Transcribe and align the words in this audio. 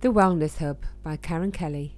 The 0.00 0.12
Wellness 0.12 0.58
Hub 0.58 0.84
by 1.02 1.16
Karen 1.16 1.50
Kelly. 1.50 1.96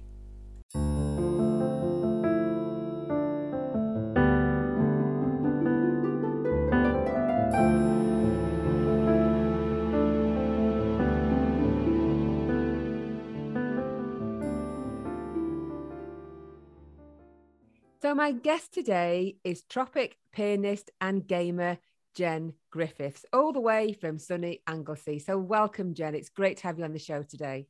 So, 18.01 18.15
my 18.15 18.31
guest 18.31 18.73
today 18.73 19.35
is 19.43 19.61
tropic 19.61 20.17
pianist 20.31 20.89
and 20.99 21.27
gamer 21.27 21.77
Jen 22.15 22.53
Griffiths, 22.71 23.27
all 23.31 23.53
the 23.53 23.61
way 23.61 23.93
from 23.93 24.17
sunny 24.17 24.63
Anglesey. 24.65 25.19
So, 25.19 25.37
welcome, 25.37 25.93
Jen. 25.93 26.15
It's 26.15 26.29
great 26.29 26.57
to 26.57 26.63
have 26.63 26.79
you 26.79 26.83
on 26.83 26.93
the 26.93 26.99
show 26.99 27.21
today. 27.21 27.67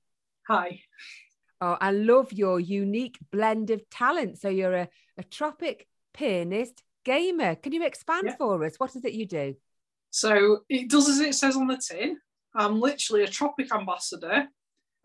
Hi. 0.52 0.82
Oh, 1.62 1.78
I 1.80 1.91
love 1.91 2.34
your 2.34 2.59
unique 2.59 3.18
blend 3.32 3.70
of 3.70 3.90
talent. 3.90 4.38
So 4.38 4.50
you're 4.50 4.76
a, 4.76 4.90
a 5.18 5.23
tropic 5.23 5.88
pianist 6.14 6.84
gamer. 7.05 7.55
Can 7.55 7.72
you 7.72 7.86
expand 7.86 8.26
yeah. 8.26 8.36
for 8.36 8.62
us? 8.66 8.76
What 8.78 8.94
is 8.98 9.06
it 9.06 9.14
you 9.14 9.26
do? 9.26 9.56
So 10.09 10.64
it 10.68 10.90
does 10.90 11.08
as 11.08 11.22
it 11.22 11.36
says 11.36 11.56
on 11.56 11.68
the 11.68 11.78
tin. 11.78 12.18
I'm 12.54 12.82
literally 12.82 13.23
a 13.23 13.30
tropic 13.30 13.73
ambassador, 13.73 14.50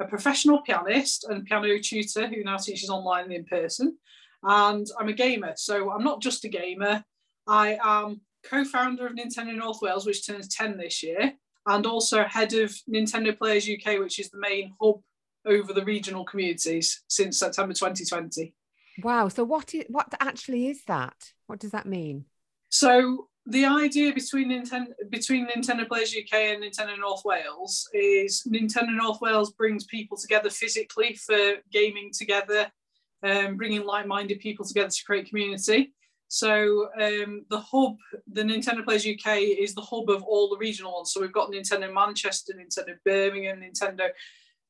a 0.01 0.05
professional 0.07 0.63
pianist 0.63 1.27
and 1.29 1.45
piano 1.45 1.79
tutor 1.79 2.27
who 2.27 2.43
now 2.43 2.57
teaches 2.57 2.91
online 2.91 3.27
and 3.27 3.35
in 3.35 3.45
person. 3.45 3.97
And 4.43 4.85
I'm 4.99 5.11
a 5.11 5.13
gamer. 5.13 5.53
So 5.55 5.93
I'm 5.93 6.03
not 6.03 6.21
just 6.21 6.45
a 6.45 6.49
gamer. 6.49 7.05
I 7.47 7.79
am 7.85 8.21
co-founder 8.43 9.07
of 9.07 9.13
Nintendo 9.13 9.55
North 9.55 9.79
Wales, 9.81 10.07
which 10.07 10.27
turns 10.27 10.49
10 10.49 10.77
this 10.77 11.05
year, 11.05 11.35
and 11.69 11.87
also 11.87 12.25
head 12.25 12.53
of 12.55 12.75
Nintendo 12.93 13.39
Players 13.39 13.71
UK, 13.71 14.01
which 14.01 14.19
is 14.19 14.31
the 14.31 14.41
main 14.41 14.75
hub 14.83 14.97
over 15.47 15.73
the 15.73 15.85
regional 15.85 16.25
communities 16.25 17.03
since 17.09 17.39
September 17.39 17.73
2020. 17.73 18.55
Wow. 19.03 19.29
So 19.29 19.45
what 19.45 19.75
is 19.75 19.85
what 19.89 20.13
actually 20.21 20.69
is 20.69 20.83
that? 20.87 21.33
What 21.47 21.61
does 21.61 21.73
that 21.73 21.87
mean? 21.87 22.25
So 22.69 23.29
the 23.47 23.65
idea 23.65 24.13
between 24.13 24.51
Nintendo 24.51 24.93
between 25.11 25.47
Nintendo 25.47 25.87
Players 25.87 26.15
UK 26.17 26.35
and 26.35 26.65
Nintendo 26.65 26.99
North 26.99 27.23
Wales 27.25 27.89
is 27.93 28.47
Nintendo 28.49 28.95
North 28.95 29.21
Wales 29.21 29.53
brings 29.53 29.85
people 29.85 30.17
together 30.17 30.51
physically 30.51 31.15
for 31.15 31.57
gaming 31.71 32.11
together, 32.13 32.71
um, 33.23 33.57
bringing 33.57 33.85
like-minded 33.85 34.41
people 34.41 34.65
together 34.65 34.91
to 34.91 35.05
create 35.05 35.29
community. 35.29 35.93
So 36.29 36.89
um, 37.01 37.45
the 37.51 37.61
hub, 37.61 37.97
the 38.33 38.43
Nintendo 38.43 38.85
Players 38.85 39.07
UK, 39.07 39.39
is 39.39 39.75
the 39.75 39.81
hub 39.81 40.11
of 40.11 40.25
all 40.25 40.49
the 40.49 40.57
regional 40.57 40.95
ones. 40.95 41.13
So 41.13 41.21
we've 41.21 41.33
got 41.33 41.53
Nintendo 41.53 41.93
Manchester, 41.93 42.53
Nintendo 42.53 42.97
Birmingham, 43.05 43.61
Nintendo 43.61 44.09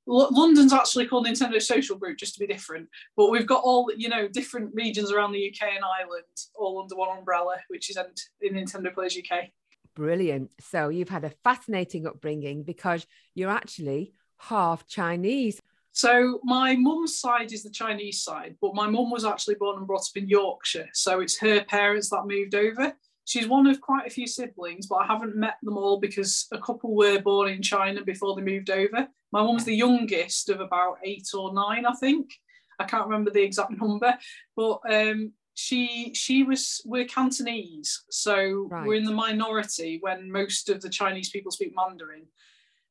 London's 0.07 0.73
actually 0.73 1.07
called 1.07 1.27
Nintendo 1.27 1.61
Social 1.61 1.97
Group 1.97 2.19
just 2.19 2.35
to 2.35 2.41
be 2.41 2.47
different, 2.47 2.89
but 3.17 3.31
we've 3.31 3.47
got 3.47 3.63
all 3.65 3.91
you 3.97 4.09
know 4.09 4.29
different 4.29 4.75
regions 4.75 5.13
around 5.13 5.33
the 5.33 5.49
UK 5.49 5.75
and 5.75 5.85
Ireland 5.85 6.25
all 6.55 6.81
under 6.81 6.95
one 6.95 7.19
umbrella, 7.19 7.57
which 7.69 7.91
is 7.91 7.99
in 8.41 8.55
Nintendo 8.55 8.95
Players 8.95 9.19
UK. 9.19 9.51
Brilliant. 9.95 10.51
So 10.61 10.91
you've 10.91 11.09
had 11.09 11.25
a 11.25 11.33
fascinating 11.43 12.07
upbringing 12.07 12.63
because 12.63 13.07
you're 13.35 13.51
actually 13.51 14.13
half 14.39 14.87
Chinese. 14.87 15.61
So 15.93 16.41
my 16.45 16.77
mum's 16.77 17.19
side 17.19 17.53
is 17.53 17.63
the 17.63 17.71
Chinese 17.71 18.23
side, 18.23 18.57
but 18.61 18.75
my 18.75 18.87
mum 18.87 19.11
was 19.11 19.25
actually 19.25 19.55
born 19.55 19.79
and 19.79 19.87
brought 19.87 20.03
up 20.03 20.17
in 20.17 20.29
Yorkshire. 20.29 20.91
So 20.93 21.21
it's 21.21 21.39
her 21.39 21.65
parents 21.65 22.11
that 22.11 22.27
moved 22.27 22.55
over. 22.55 22.95
She's 23.27 23.49
one 23.49 23.67
of 23.67 23.81
quite 23.81 24.07
a 24.07 24.11
few 24.11 24.27
siblings, 24.27 24.87
but 24.87 24.97
I 24.97 25.07
haven't 25.07 25.35
met 25.35 25.57
them 25.63 25.77
all 25.77 25.99
because 25.99 26.47
a 26.53 26.59
couple 26.59 26.95
were 26.95 27.21
born 27.21 27.51
in 27.51 27.61
China 27.61 28.03
before 28.05 28.37
they 28.37 28.43
moved 28.43 28.71
over. 28.71 29.09
My 29.33 29.43
mum's 29.43 29.65
the 29.65 29.75
youngest 29.75 30.49
of 30.49 30.61
about 30.61 30.99
eight 31.05 31.29
or 31.35 31.53
nine, 31.53 31.85
I 31.85 31.93
think. 31.95 32.33
I 32.79 32.85
can't 32.85 33.07
remember 33.07 33.31
the 33.31 33.43
exact 33.43 33.73
number, 33.81 34.17
but 34.55 34.81
um, 34.89 35.33
she 35.55 36.13
she 36.15 36.45
was 36.45 36.81
we're 36.85 37.07
Cantonese, 37.07 38.05
so 38.11 38.69
right. 38.71 38.87
we're 38.87 38.95
in 38.95 39.05
the 39.05 39.13
minority 39.13 39.99
when 40.03 40.31
most 40.31 40.69
of 40.69 40.81
the 40.81 40.89
Chinese 40.89 41.31
people 41.31 41.51
speak 41.51 41.73
Mandarin 41.75 42.27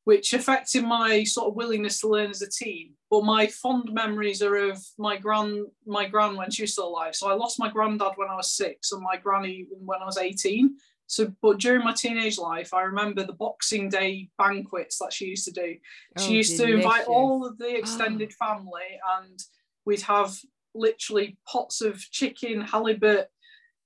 which 0.06 0.34
affected 0.34 0.84
my 0.84 1.24
sort 1.24 1.48
of 1.48 1.56
willingness 1.56 2.00
to 2.00 2.06
learn 2.06 2.30
as 2.30 2.40
a 2.40 2.48
teen. 2.48 2.92
But 3.10 3.24
my 3.24 3.48
fond 3.48 3.92
memories 3.92 4.40
are 4.40 4.54
of 4.54 4.78
my 4.98 5.16
grand 5.16 5.66
my 5.84 6.06
gran 6.06 6.36
when 6.36 6.48
she 6.48 6.62
was 6.62 6.74
still 6.74 6.86
alive. 6.86 7.16
So 7.16 7.28
I 7.28 7.34
lost 7.34 7.58
my 7.58 7.68
granddad 7.68 8.12
when 8.14 8.28
I 8.30 8.36
was 8.36 8.52
six 8.52 8.92
and 8.92 9.02
my 9.02 9.16
granny 9.16 9.66
when 9.68 10.00
I 10.00 10.04
was 10.04 10.16
18. 10.16 10.76
So, 11.08 11.32
but 11.42 11.58
during 11.58 11.82
my 11.82 11.92
teenage 11.92 12.38
life, 12.38 12.72
I 12.72 12.82
remember 12.82 13.24
the 13.24 13.32
Boxing 13.32 13.88
Day 13.88 14.30
banquets 14.38 14.98
that 15.00 15.12
she 15.12 15.26
used 15.26 15.44
to 15.46 15.52
do. 15.52 15.74
Oh, 16.16 16.22
she 16.22 16.34
used 16.34 16.56
delicious. 16.56 16.82
to 16.82 16.86
invite 16.86 17.08
all 17.08 17.44
of 17.44 17.58
the 17.58 17.72
ah. 17.74 17.78
extended 17.78 18.32
oh. 18.40 18.46
family, 18.46 19.00
and 19.18 19.42
we'd 19.84 20.02
have 20.02 20.38
literally 20.72 21.36
pots 21.48 21.80
of 21.80 21.98
chicken, 22.12 22.60
halibut, 22.60 23.28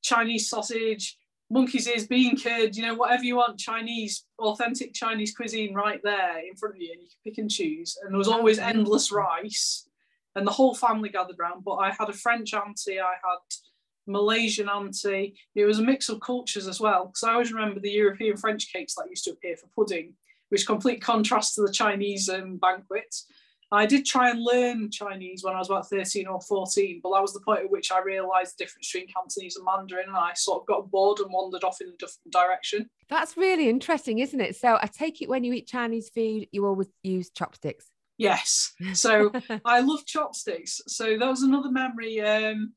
Chinese 0.02 0.50
sausage, 0.50 1.16
monkey's 1.50 1.88
ears, 1.88 2.06
bean 2.06 2.40
curd, 2.40 2.76
you 2.76 2.82
know, 2.82 2.94
whatever 2.94 3.24
you 3.24 3.36
want, 3.36 3.58
Chinese, 3.58 4.24
authentic 4.38 4.94
Chinese 4.94 5.34
cuisine 5.34 5.74
right 5.74 6.00
there 6.02 6.38
in 6.38 6.54
front 6.56 6.76
of 6.76 6.80
you, 6.80 6.92
and 6.92 7.02
you 7.02 7.08
can 7.08 7.18
pick 7.24 7.38
and 7.38 7.50
choose. 7.50 7.98
And 8.02 8.12
there 8.12 8.18
was 8.18 8.28
always 8.28 8.58
endless 8.58 9.10
rice, 9.10 9.88
and 10.36 10.46
the 10.46 10.52
whole 10.52 10.74
family 10.74 11.08
gathered 11.08 11.36
around. 11.40 11.64
But 11.64 11.76
I 11.76 11.90
had 11.90 12.08
a 12.08 12.12
French 12.12 12.54
auntie, 12.54 13.00
I 13.00 13.14
had 13.14 13.38
Malaysian 14.06 14.68
auntie. 14.68 15.34
It 15.54 15.64
was 15.64 15.80
a 15.80 15.82
mix 15.82 16.08
of 16.08 16.20
cultures 16.20 16.68
as 16.68 16.80
well, 16.80 17.06
because 17.06 17.24
I 17.24 17.32
always 17.32 17.52
remember 17.52 17.80
the 17.80 17.90
European 17.90 18.36
French 18.36 18.72
cakes 18.72 18.94
that 18.94 19.10
used 19.10 19.24
to 19.24 19.32
appear 19.32 19.56
for 19.56 19.66
pudding, 19.74 20.14
which 20.50 20.66
complete 20.66 21.02
contrast 21.02 21.56
to 21.56 21.62
the 21.62 21.72
Chinese 21.72 22.28
um, 22.28 22.56
banquets. 22.58 23.26
I 23.72 23.86
did 23.86 24.04
try 24.04 24.30
and 24.30 24.42
learn 24.42 24.90
Chinese 24.90 25.44
when 25.44 25.54
I 25.54 25.58
was 25.58 25.70
about 25.70 25.88
13 25.88 26.26
or 26.26 26.40
14, 26.40 27.00
but 27.02 27.12
that 27.12 27.22
was 27.22 27.32
the 27.32 27.40
point 27.40 27.60
at 27.60 27.70
which 27.70 27.92
I 27.92 28.00
realised 28.00 28.58
the 28.58 28.64
difference 28.64 28.90
between 28.90 29.08
Cantonese 29.12 29.56
and 29.56 29.64
Mandarin, 29.64 30.08
and 30.08 30.16
I 30.16 30.32
sort 30.34 30.62
of 30.62 30.66
got 30.66 30.90
bored 30.90 31.20
and 31.20 31.32
wandered 31.32 31.62
off 31.62 31.80
in 31.80 31.88
a 31.88 31.96
different 31.96 32.32
direction. 32.32 32.90
That's 33.08 33.36
really 33.36 33.68
interesting, 33.68 34.18
isn't 34.18 34.40
it? 34.40 34.56
So 34.56 34.76
I 34.80 34.86
take 34.86 35.22
it 35.22 35.28
when 35.28 35.44
you 35.44 35.52
eat 35.52 35.68
Chinese 35.68 36.08
food, 36.08 36.48
you 36.50 36.66
always 36.66 36.88
use 37.02 37.30
chopsticks. 37.30 37.86
Yes. 38.18 38.72
So 38.92 39.32
I 39.64 39.80
love 39.80 40.04
chopsticks. 40.04 40.80
So 40.88 41.16
that 41.16 41.28
was 41.28 41.42
another 41.42 41.70
memory. 41.70 42.20
Um, 42.20 42.74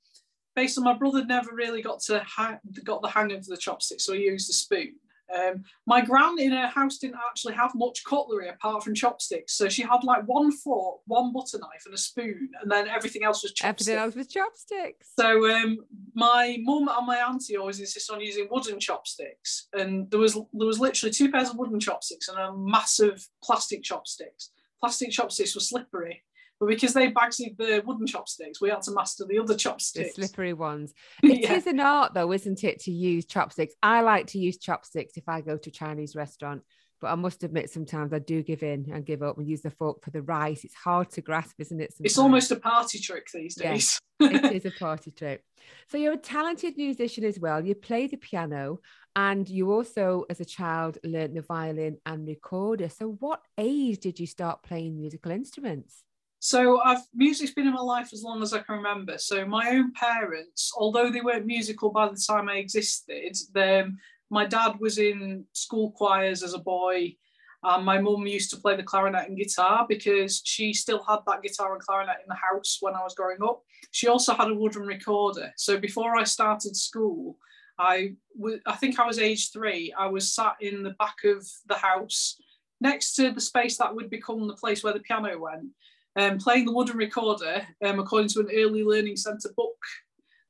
based 0.55 0.77
on 0.77 0.83
my 0.83 0.93
brother 0.93 1.25
never 1.25 1.49
really 1.53 1.81
got 1.81 1.99
to 2.01 2.19
ha- 2.19 2.59
got 2.83 3.01
the 3.01 3.09
hang 3.09 3.31
of 3.31 3.45
the 3.45 3.57
chopsticks, 3.57 4.05
so 4.05 4.13
he 4.13 4.25
used 4.25 4.49
a 4.49 4.53
spoon. 4.53 4.93
Um, 5.33 5.63
my 5.85 6.01
gran 6.01 6.39
in 6.39 6.51
her 6.51 6.67
house 6.67 6.97
didn't 6.97 7.19
actually 7.29 7.53
have 7.55 7.71
much 7.75 8.03
cutlery 8.03 8.49
apart 8.49 8.83
from 8.83 8.93
chopsticks. 8.93 9.53
So 9.53 9.69
she 9.69 9.81
had 9.81 10.03
like 10.03 10.23
one 10.25 10.51
fork, 10.51 10.99
one 11.05 11.33
butter 11.33 11.59
knife, 11.59 11.83
and 11.85 11.93
a 11.93 11.97
spoon, 11.97 12.49
and 12.61 12.71
then 12.71 12.87
everything 12.87 13.23
else 13.23 13.43
was 13.43 13.53
chopsticks. 13.53 13.87
Everything 13.87 14.03
else 14.03 14.15
was 14.15 14.27
chopsticks. 14.27 15.09
So 15.17 15.51
um, 15.51 15.79
my 16.13 16.57
mum 16.61 16.89
and 16.95 17.07
my 17.07 17.17
auntie 17.17 17.57
always 17.57 17.79
insist 17.79 18.11
on 18.11 18.21
using 18.21 18.47
wooden 18.51 18.79
chopsticks, 18.79 19.67
and 19.73 20.09
there 20.11 20.19
was 20.19 20.33
there 20.33 20.67
was 20.67 20.79
literally 20.79 21.11
two 21.11 21.31
pairs 21.31 21.49
of 21.49 21.57
wooden 21.57 21.79
chopsticks 21.79 22.27
and 22.27 22.37
a 22.37 22.55
massive 22.55 23.27
plastic 23.43 23.83
chopsticks. 23.83 24.51
Plastic 24.79 25.11
chopsticks 25.11 25.55
were 25.55 25.61
slippery. 25.61 26.23
But 26.63 26.69
because 26.69 26.93
they 26.93 27.11
bagsy 27.11 27.57
the 27.57 27.83
wooden 27.85 28.07
chopsticks, 28.07 28.61
we 28.61 28.69
had 28.69 28.81
to 28.83 28.93
master 28.93 29.25
the 29.27 29.37
other 29.37 29.53
chopsticks. 29.53 30.15
The 30.15 30.27
slippery 30.27 30.53
ones. 30.53 30.93
It 31.23 31.41
yeah. 31.41 31.53
is 31.55 31.67
an 31.67 31.81
art 31.81 32.13
though, 32.13 32.31
isn't 32.31 32.63
it, 32.63 32.79
to 32.81 32.91
use 32.91 33.25
chopsticks? 33.25 33.75
I 33.83 33.99
like 33.99 34.27
to 34.27 34.39
use 34.39 34.57
chopsticks 34.57 35.17
if 35.17 35.27
I 35.27 35.41
go 35.41 35.57
to 35.57 35.69
a 35.69 35.73
Chinese 35.73 36.15
restaurant. 36.15 36.61
But 37.01 37.11
I 37.11 37.15
must 37.15 37.43
admit, 37.43 37.69
sometimes 37.69 38.13
I 38.13 38.19
do 38.19 38.41
give 38.41 38.63
in 38.63 38.89
and 38.93 39.05
give 39.05 39.21
up 39.21 39.37
and 39.37 39.45
use 39.45 39.61
the 39.61 39.71
fork 39.71 40.01
for 40.01 40.11
the 40.11 40.21
rice. 40.21 40.63
It's 40.63 40.73
hard 40.73 41.09
to 41.11 41.21
grasp, 41.21 41.55
isn't 41.59 41.81
it? 41.81 41.91
Sometimes? 41.91 42.11
It's 42.11 42.17
almost 42.17 42.51
a 42.51 42.55
party 42.55 42.97
trick 42.97 43.27
these 43.33 43.55
days. 43.55 43.99
it 44.21 44.53
is 44.53 44.65
a 44.65 44.71
party 44.71 45.11
trick. 45.11 45.43
So 45.89 45.97
you're 45.97 46.13
a 46.13 46.17
talented 46.17 46.77
musician 46.77 47.25
as 47.25 47.37
well. 47.37 47.65
You 47.65 47.75
play 47.75 48.07
the 48.07 48.15
piano 48.15 48.79
and 49.17 49.49
you 49.49 49.73
also, 49.73 50.23
as 50.29 50.39
a 50.39 50.45
child, 50.45 50.97
learned 51.03 51.35
the 51.35 51.41
violin 51.41 51.97
and 52.05 52.25
recorder. 52.25 52.87
So, 52.87 53.17
what 53.19 53.41
age 53.57 53.99
did 53.99 54.17
you 54.17 54.25
start 54.25 54.63
playing 54.63 54.95
musical 54.95 55.31
instruments? 55.31 56.03
So 56.43 56.81
I've 56.81 56.99
music's 57.15 57.53
been 57.53 57.67
in 57.67 57.73
my 57.73 57.79
life 57.79 58.11
as 58.11 58.21
long 58.21 58.43
as 58.43 58.51
I 58.51 58.59
can 58.59 58.75
remember. 58.75 59.17
So 59.17 59.45
my 59.45 59.69
own 59.69 59.93
parents, 59.93 60.73
although 60.77 61.09
they 61.09 61.21
weren't 61.21 61.45
musical 61.45 61.89
by 61.89 62.09
the 62.09 62.21
time 62.29 62.49
I 62.49 62.57
existed, 62.57 63.37
them 63.53 63.97
my 64.29 64.45
dad 64.45 64.73
was 64.81 64.97
in 64.97 65.45
school 65.53 65.91
choirs 65.91 66.43
as 66.43 66.53
a 66.53 66.59
boy. 66.59 67.15
And 67.63 67.85
my 67.85 67.97
mum 67.97 68.27
used 68.27 68.49
to 68.49 68.57
play 68.57 68.75
the 68.75 68.83
clarinet 68.83 69.29
and 69.29 69.37
guitar 69.37 69.85
because 69.87 70.41
she 70.43 70.73
still 70.73 71.01
had 71.07 71.19
that 71.27 71.43
guitar 71.43 71.71
and 71.71 71.81
clarinet 71.81 72.17
in 72.21 72.27
the 72.27 72.35
house 72.35 72.79
when 72.81 72.93
I 72.93 73.03
was 73.03 73.15
growing 73.15 73.41
up. 73.41 73.61
She 73.91 74.09
also 74.09 74.33
had 74.33 74.51
a 74.51 74.53
wooden 74.53 74.85
recorder. 74.85 75.53
So 75.55 75.79
before 75.79 76.17
I 76.17 76.25
started 76.25 76.75
school, 76.75 77.37
I, 77.79 78.15
w- 78.37 78.59
I 78.65 78.75
think 78.75 78.99
I 78.99 79.07
was 79.07 79.17
age 79.17 79.53
three. 79.53 79.93
I 79.97 80.07
was 80.07 80.35
sat 80.35 80.55
in 80.59 80.83
the 80.83 80.95
back 80.99 81.23
of 81.23 81.47
the 81.67 81.75
house 81.75 82.35
next 82.81 83.15
to 83.15 83.31
the 83.31 83.39
space 83.39 83.77
that 83.77 83.95
would 83.95 84.09
become 84.09 84.45
the 84.49 84.55
place 84.55 84.83
where 84.83 84.91
the 84.91 84.99
piano 84.99 85.39
went 85.39 85.69
um, 86.15 86.37
playing 86.37 86.65
the 86.65 86.71
wooden 86.71 86.97
recorder 86.97 87.67
um, 87.85 87.99
according 87.99 88.29
to 88.29 88.39
an 88.41 88.49
early 88.53 88.83
learning 88.83 89.17
centre 89.17 89.49
book 89.55 89.75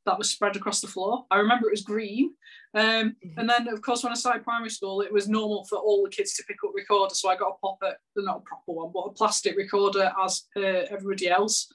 that 0.06 0.18
was 0.18 0.30
spread 0.30 0.56
across 0.56 0.81
the 0.81 0.88
floor. 0.88 1.25
I 1.31 1.38
remember 1.38 1.68
it 1.68 1.71
was 1.71 1.81
green. 1.83 2.36
Um, 2.75 3.15
Mhm. 3.25 3.38
and 3.38 3.50
then, 3.50 3.68
of 3.69 3.81
course, 3.81 4.04
when 4.04 4.12
I 4.12 4.15
started 4.15 4.44
primary 4.44 4.69
school, 4.69 5.00
it 5.01 5.13
was 5.13 5.30
normal 5.30 5.63
for 5.65 5.77
all 5.77 6.04
the 6.04 6.10
kids 6.10 6.33
to 6.36 6.44
pick 6.44 6.57
up 6.65 6.71
recorders. 6.74 7.19
So 7.21 7.30
I 7.30 7.38
got 7.38 7.54
a 7.56 7.60
proper, 7.60 7.95
not 8.18 8.38
a 8.39 8.42
proper 8.42 8.71
one, 8.74 8.92
but 8.94 9.01
a 9.01 9.13
plastic 9.13 9.56
recorder 9.56 10.12
as 10.21 10.42
per 10.54 10.88
everybody 10.89 11.30
else. 11.30 11.71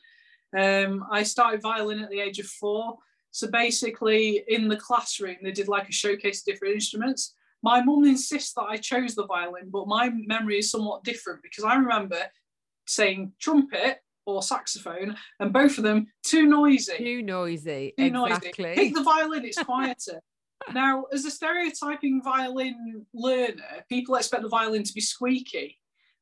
Um, 0.56 1.06
I 1.11 1.23
started 1.23 1.62
violin 1.62 2.00
at 2.00 2.11
the 2.11 2.20
age 2.20 2.38
of 2.38 2.46
four. 2.46 2.99
So 3.31 3.49
basically, 3.50 4.44
in 4.49 4.69
the 4.69 4.76
classroom, 4.76 5.37
they 5.43 5.52
did 5.52 5.69
like 5.69 5.88
a 5.88 5.93
showcase 5.93 6.40
of 6.40 6.46
different 6.46 6.75
instruments. 6.75 7.35
My 7.62 7.82
mum 7.82 8.05
insists 8.05 8.52
that 8.55 8.62
I 8.69 8.76
chose 8.76 9.14
the 9.14 9.26
violin, 9.26 9.70
but 9.70 9.87
my 9.88 10.11
memory 10.11 10.58
is 10.58 10.70
somewhat 10.70 11.05
different 11.05 11.43
because 11.43 11.64
I 11.64 11.76
remember 11.76 12.20
saying 12.88 13.32
trumpet 13.40 13.99
or 14.26 14.43
saxophone, 14.43 15.17
and 15.40 15.52
both 15.52 15.79
of 15.79 15.85
them 15.85 16.06
too 16.25 16.46
noisy. 16.46 16.96
Too 16.99 17.23
noisy. 17.23 17.94
Too 17.99 18.11
noisy. 18.11 18.35
exactly. 18.35 18.75
Pick 18.75 18.94
the 18.94 19.02
violin, 19.02 19.44
it's 19.44 19.62
quieter. 19.62 20.20
now, 20.73 21.05
as 21.12 21.25
a 21.25 21.31
stereotyping 21.31 22.23
violin 22.23 23.06
learner, 23.14 23.85
people 23.88 24.17
expect 24.17 24.43
the 24.43 24.49
violin 24.49 24.82
to 24.82 24.93
be 24.93 25.00
squeaky, 25.00 25.79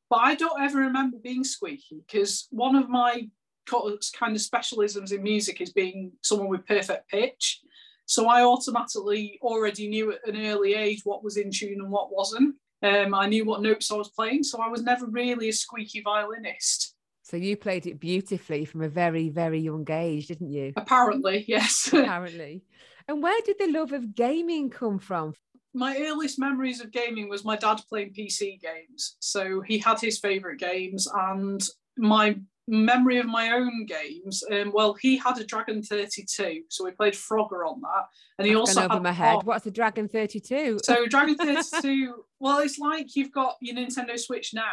but 0.09 0.17
I 0.17 0.35
don't 0.35 0.61
ever 0.61 0.79
remember 0.79 1.17
being 1.21 1.43
squeaky 1.43 2.03
because 2.07 2.47
one 2.51 2.75
of 2.75 2.89
my 2.89 3.27
kind 3.67 4.35
of 4.35 4.41
specialisms 4.41 5.11
in 5.11 5.21
music 5.21 5.59
is 5.59 5.73
being 5.73 6.11
someone 6.23 6.47
with 6.47 6.65
perfect 6.65 7.09
pitch. 7.09 7.59
So 8.05 8.29
I 8.29 8.43
automatically 8.43 9.37
already 9.41 9.89
knew 9.89 10.13
at 10.13 10.25
an 10.25 10.45
early 10.45 10.75
age 10.75 11.01
what 11.03 11.23
was 11.23 11.35
in 11.35 11.51
tune 11.51 11.81
and 11.81 11.91
what 11.91 12.13
wasn't. 12.13 12.55
Um, 12.83 13.13
I 13.13 13.27
knew 13.27 13.45
what 13.45 13.61
notes 13.61 13.91
I 13.91 13.95
was 13.95 14.09
playing, 14.09 14.43
so 14.43 14.61
I 14.61 14.69
was 14.69 14.83
never 14.83 15.05
really 15.07 15.49
a 15.49 15.53
squeaky 15.53 16.01
violinist. 16.01 16.95
So 17.23 17.35
you 17.35 17.57
played 17.57 17.87
it 17.87 17.99
beautifully 17.99 18.65
from 18.65 18.83
a 18.83 18.89
very, 18.89 19.29
very 19.29 19.59
young 19.59 19.85
age, 19.89 20.27
didn't 20.27 20.51
you? 20.51 20.73
Apparently, 20.77 21.43
yes. 21.47 21.87
Apparently. 21.93 22.63
And 23.07 23.21
where 23.21 23.41
did 23.45 23.57
the 23.59 23.71
love 23.71 23.91
of 23.91 24.15
gaming 24.15 24.69
come 24.69 24.99
from? 24.99 25.33
my 25.77 25.95
earliest 25.99 26.39
memories 26.39 26.81
of 26.81 26.91
gaming 26.91 27.29
was 27.29 27.45
my 27.45 27.55
dad 27.55 27.79
playing 27.87 28.11
PC 28.11 28.59
games. 28.59 29.15
So 29.19 29.61
he 29.61 29.77
had 29.77 29.99
his 29.99 30.17
favourite 30.19 30.57
games, 30.57 31.07
and 31.13 31.61
my 31.97 32.37
memory 32.67 33.17
of 33.17 33.25
my 33.25 33.51
own 33.51 33.85
games. 33.85 34.43
Um, 34.51 34.71
well, 34.73 34.93
he 34.93 35.17
had 35.17 35.37
a 35.39 35.43
Dragon 35.43 35.81
32, 35.81 36.63
so 36.69 36.83
we 36.83 36.91
played 36.91 37.13
Frogger 37.13 37.67
on 37.67 37.81
that, 37.81 38.05
and 38.37 38.47
he 38.47 38.53
That's 38.53 38.69
also 38.69 38.83
over 38.83 38.93
had 38.95 39.03
my 39.03 39.11
head. 39.11 39.35
Pong. 39.35 39.45
What's 39.45 39.65
a 39.65 39.71
Dragon 39.71 40.07
32? 40.07 40.79
So 40.83 41.05
Dragon 41.09 41.35
32, 41.35 42.23
well, 42.39 42.59
it's 42.59 42.77
like 42.77 43.15
you've 43.15 43.31
got 43.31 43.55
your 43.61 43.75
Nintendo 43.75 44.19
Switch 44.19 44.53
now. 44.53 44.63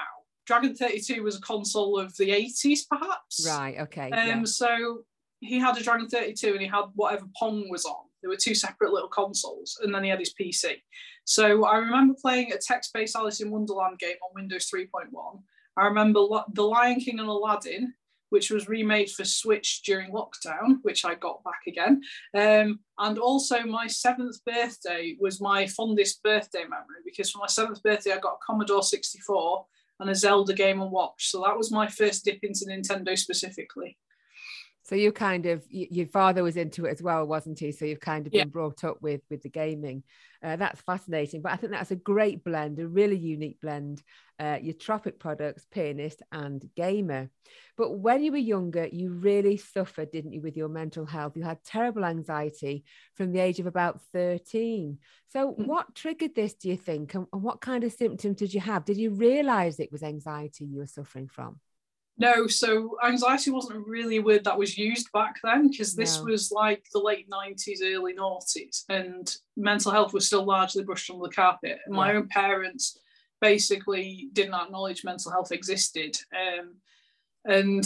Dragon 0.46 0.74
32 0.74 1.22
was 1.22 1.36
a 1.36 1.40
console 1.40 1.98
of 1.98 2.14
the 2.16 2.28
80s, 2.30 2.80
perhaps. 2.90 3.46
right, 3.48 3.78
okay. 3.80 4.10
Um, 4.10 4.28
yeah. 4.28 4.44
So 4.44 5.04
he 5.40 5.58
had 5.58 5.76
a 5.76 5.82
Dragon 5.82 6.08
32 6.08 6.52
and 6.52 6.60
he 6.60 6.66
had 6.66 6.84
whatever 6.94 7.26
Pong 7.38 7.68
was 7.70 7.84
on. 7.84 8.04
There 8.22 8.30
were 8.30 8.36
two 8.36 8.54
separate 8.54 8.92
little 8.92 9.08
consoles, 9.08 9.78
and 9.82 9.94
then 9.94 10.02
he 10.02 10.08
had 10.08 10.18
his 10.18 10.32
PC. 10.32 10.76
So 11.24 11.64
I 11.66 11.76
remember 11.76 12.14
playing 12.20 12.52
a 12.52 12.58
text-based 12.58 13.16
Alice 13.16 13.40
in 13.40 13.50
Wonderland 13.50 13.98
game 13.98 14.16
on 14.22 14.34
Windows 14.34 14.70
3.1. 14.74 15.10
I 15.76 15.86
remember 15.86 16.20
Lo- 16.20 16.44
The 16.52 16.62
Lion 16.62 17.00
King 17.00 17.18
and 17.18 17.28
Aladdin, 17.28 17.94
which 18.30 18.50
was 18.50 18.68
remade 18.68 19.10
for 19.10 19.24
Switch 19.24 19.82
during 19.82 20.12
lockdown, 20.12 20.78
which 20.82 21.04
I 21.04 21.14
got 21.14 21.44
back 21.44 21.60
again. 21.66 22.02
Um, 22.34 22.80
and 22.98 23.18
also 23.18 23.62
my 23.64 23.86
seventh 23.86 24.44
birthday 24.44 25.16
was 25.20 25.40
my 25.40 25.66
fondest 25.66 26.22
birthday 26.22 26.62
memory 26.62 27.02
because 27.04 27.30
for 27.30 27.38
my 27.38 27.46
seventh 27.46 27.82
birthday 27.82 28.12
I 28.12 28.18
got 28.18 28.38
a 28.40 28.44
Commodore 28.46 28.82
64 28.82 29.66
and 30.00 30.10
a 30.10 30.14
Zelda 30.14 30.52
game 30.52 30.80
and 30.80 30.90
watch. 30.90 31.30
So 31.30 31.42
that 31.42 31.56
was 31.56 31.70
my 31.70 31.86
first 31.86 32.24
dip 32.24 32.40
into 32.42 32.64
Nintendo 32.66 33.16
specifically. 33.16 33.96
So 34.84 34.94
you 34.94 35.12
kind 35.12 35.46
of 35.46 35.66
y- 35.72 35.88
your 35.90 36.06
father 36.06 36.42
was 36.42 36.56
into 36.56 36.84
it 36.86 36.90
as 36.92 37.02
well, 37.02 37.26
wasn't 37.26 37.58
he? 37.58 37.72
So 37.72 37.84
you've 37.86 38.00
kind 38.00 38.26
of 38.26 38.32
Yeah. 38.32 38.44
been 38.44 38.50
brought 38.50 38.84
up 38.84 39.00
with 39.02 39.22
with 39.30 39.42
the 39.42 39.48
gaming. 39.48 40.04
Uh, 40.42 40.56
that's 40.56 40.80
fascinating. 40.82 41.42
But 41.42 41.52
I 41.52 41.56
think 41.56 41.72
that's 41.72 41.90
a 41.90 41.96
great 41.96 42.44
blend, 42.44 42.78
a 42.78 42.86
really 42.86 43.16
unique 43.16 43.60
blend. 43.60 44.02
Uh, 44.38 44.58
your 44.60 44.74
tropic 44.74 45.18
products, 45.18 45.64
pianist 45.70 46.22
and 46.32 46.68
gamer. 46.76 47.30
But 47.76 47.98
when 47.98 48.22
you 48.22 48.32
were 48.32 48.38
younger, 48.38 48.86
you 48.86 49.12
really 49.12 49.56
suffered, 49.56 50.10
didn't 50.10 50.32
you, 50.32 50.40
with 50.40 50.56
your 50.56 50.68
mental 50.68 51.06
health? 51.06 51.36
You 51.36 51.44
had 51.44 51.62
terrible 51.64 52.04
anxiety 52.04 52.84
from 53.14 53.32
the 53.32 53.40
age 53.40 53.60
of 53.60 53.66
about 53.66 54.00
13. 54.12 54.98
So 55.28 55.50
Mm. 55.58 55.66
what 55.66 55.94
triggered 55.94 56.34
this, 56.34 56.54
do 56.54 56.68
you 56.68 56.76
think? 56.76 57.14
And, 57.14 57.26
and 57.32 57.42
what 57.42 57.60
kind 57.60 57.84
of 57.84 57.92
symptoms 57.92 58.36
did 58.38 58.54
you 58.54 58.60
have? 58.60 58.84
Did 58.84 58.96
you 58.96 59.10
realize 59.10 59.78
it 59.80 59.92
was 59.92 60.02
anxiety 60.02 60.64
you 60.64 60.78
were 60.78 60.86
suffering 60.86 61.28
from? 61.28 61.60
No, 62.16 62.46
so 62.46 62.96
anxiety 63.04 63.50
wasn't 63.50 63.86
really 63.88 64.18
a 64.18 64.22
word 64.22 64.44
that 64.44 64.56
was 64.56 64.78
used 64.78 65.10
back 65.12 65.40
then 65.42 65.68
because 65.68 65.94
this 65.96 66.18
No. 66.18 66.24
was 66.26 66.52
like 66.52 66.84
the 66.92 67.00
late 67.00 67.28
90s, 67.28 67.80
early 67.82 68.14
noughties, 68.14 68.84
and 68.88 69.36
mental 69.56 69.90
health 69.90 70.12
was 70.12 70.26
still 70.26 70.44
largely 70.44 70.84
brushed 70.84 71.10
under 71.10 71.24
the 71.26 71.34
carpet. 71.34 71.78
And 71.86 71.94
my 71.94 72.12
Yeah. 72.12 72.18
own 72.18 72.28
parents 72.28 72.96
basically 73.40 74.28
didn't 74.32 74.54
acknowledge 74.54 75.02
mental 75.04 75.32
health 75.32 75.50
existed. 75.50 76.16
Um, 76.32 76.76
and 77.44 77.84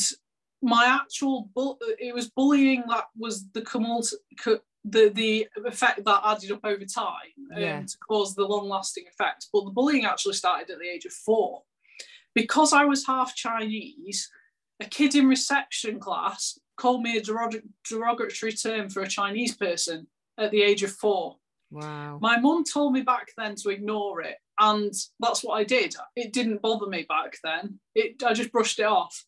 my 0.63 0.85
actual, 0.85 1.51
bu- 1.55 1.79
it 1.99 2.15
was 2.15 2.29
bullying 2.31 2.85
that 2.89 3.07
was 3.17 3.49
the 3.53 3.63
cumult, 3.63 4.13
cu- 4.39 4.61
the, 4.85 5.09
the 5.09 5.49
effect 5.65 6.05
that 6.05 6.21
added 6.25 6.53
up 6.53 6.61
over 6.65 6.85
time 6.85 7.33
um, 7.55 7.61
Yeah. 7.63 7.83
to 7.83 7.99
cause 8.07 8.35
the 8.35 8.45
long 8.47 8.69
lasting 8.69 9.05
effects. 9.07 9.49
But 9.53 9.65
the 9.65 9.71
bullying 9.71 10.05
actually 10.05 10.35
started 10.35 10.71
at 10.71 10.79
the 10.79 10.89
age 10.89 11.07
of 11.07 11.13
four 11.13 11.63
because 12.39 12.73
I 12.73 12.85
was 12.85 13.05
half 13.05 13.35
Chinese, 13.35 14.31
a 14.79 14.85
kid 14.85 15.17
in 15.17 15.27
reception 15.27 15.99
class 15.99 16.57
called 16.77 17.03
me 17.03 17.17
a 17.17 17.21
derog- 17.21 17.67
derogatory 17.89 18.53
term 18.53 18.89
for 18.89 19.03
a 19.03 19.09
Chinese 19.09 19.57
person 19.57 20.07
at 20.39 20.53
the 20.53 20.63
age 20.63 20.85
of 20.85 20.93
four. 20.93 21.37
Wow. 21.73 22.21
My 22.23 22.39
mum 22.39 22.63
told 22.63 22.93
me 22.93 23.03
back 23.03 23.31
then 23.37 23.57
to 23.57 23.71
ignore 23.71 24.21
it, 24.23 24.37
and 24.61 24.95
that's 25.19 25.43
what 25.43 25.55
I 25.55 25.65
did. 25.65 25.97
It 26.15 26.33
didn't 26.33 26.63
bother 26.63 26.87
me 26.87 27.07
back 27.09 27.37
then. 27.43 27.81
It 27.97 28.23
I 28.23 28.35
just 28.35 28.53
brushed 28.53 28.79
it 28.79 28.85
off. 28.85 29.25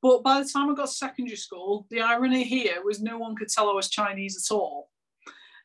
But 0.00 0.22
by 0.22 0.42
the 0.42 0.48
time 0.48 0.70
I 0.70 0.74
got 0.74 0.86
to 0.86 0.92
secondary 0.92 1.36
school, 1.36 1.86
the 1.90 2.00
irony 2.00 2.44
here 2.44 2.82
was 2.82 3.02
no 3.02 3.18
one 3.18 3.36
could 3.36 3.48
tell 3.48 3.68
I 3.68 3.74
was 3.74 3.90
Chinese 3.90 4.36
at 4.42 4.54
all. 4.54 4.88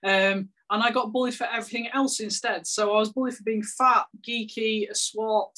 Um, 0.04 0.50
and 0.70 0.84
I 0.84 0.92
got 0.92 1.14
bullied 1.14 1.36
for 1.36 1.48
everything 1.48 1.88
else 1.94 2.20
instead. 2.20 2.68
So 2.68 2.94
I 2.94 3.00
was 3.00 3.14
bullied 3.14 3.36
for 3.36 3.44
being 3.44 3.64
fat, 3.64 4.08
geeky, 4.28 4.90
a 4.90 4.96
swat. 4.96 5.58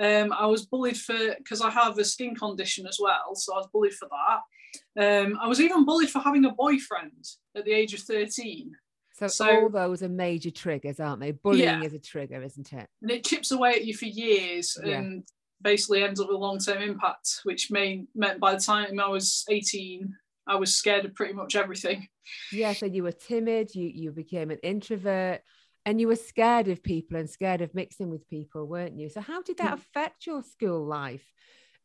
Um, 0.00 0.32
I 0.32 0.46
was 0.46 0.66
bullied 0.66 0.96
for 0.96 1.16
because 1.38 1.60
I 1.60 1.70
have 1.70 1.98
a 1.98 2.04
skin 2.04 2.34
condition 2.34 2.86
as 2.86 2.98
well, 3.00 3.34
so 3.34 3.54
I 3.54 3.58
was 3.58 3.68
bullied 3.72 3.94
for 3.94 4.08
that. 4.08 5.24
Um, 5.24 5.38
I 5.40 5.48
was 5.48 5.60
even 5.60 5.84
bullied 5.84 6.10
for 6.10 6.20
having 6.20 6.44
a 6.44 6.52
boyfriend 6.52 7.24
at 7.56 7.64
the 7.64 7.72
age 7.72 7.94
of 7.94 8.00
13. 8.00 8.72
So, 9.14 9.26
So- 9.26 9.62
all 9.62 9.68
those 9.68 10.02
are 10.04 10.08
major 10.08 10.50
triggers, 10.52 11.00
aren't 11.00 11.20
they? 11.20 11.32
Bullying 11.32 11.64
Yeah. 11.64 11.82
is 11.82 11.94
a 11.94 11.98
trigger, 11.98 12.42
isn't 12.42 12.72
it? 12.72 12.86
and 13.02 13.10
it 13.10 13.24
chips 13.24 13.50
away 13.50 13.70
at 13.72 13.84
you 13.84 13.94
for 13.96 14.04
years 14.06 14.76
Yeah. 14.84 14.98
and 14.98 15.24
basically 15.62 16.04
ends 16.04 16.20
up 16.20 16.28
with 16.28 16.36
long-term 16.38 16.80
impact 16.80 17.40
which 17.42 17.68
may, 17.70 18.06
meant 18.14 18.38
by 18.38 18.54
the 18.54 18.60
time 18.60 19.00
i 19.00 19.08
was 19.08 19.44
18 19.50 20.14
i 20.46 20.54
was 20.54 20.72
scared 20.76 21.04
of 21.04 21.12
pretty 21.16 21.32
much 21.34 21.56
everything 21.56 22.06
Yeah. 22.52 22.74
So 22.74 22.86
you 22.86 23.02
were 23.02 23.10
timid. 23.12 23.74
You 23.74 23.88
you 23.88 24.12
became 24.12 24.50
an 24.50 24.58
introvert, 24.62 25.40
and 25.88 25.98
you 26.02 26.06
were 26.06 26.16
scared 26.16 26.68
of 26.68 26.82
people 26.82 27.16
and 27.16 27.30
scared 27.30 27.62
of 27.62 27.74
mixing 27.74 28.10
with 28.10 28.28
people, 28.28 28.66
weren't 28.66 28.98
you? 28.98 29.08
So 29.08 29.22
how 29.22 29.40
did 29.40 29.56
that 29.56 29.70
Mm. 29.72 29.78
affect 29.78 30.26
your 30.26 30.42
school 30.42 30.84
life, 30.84 31.32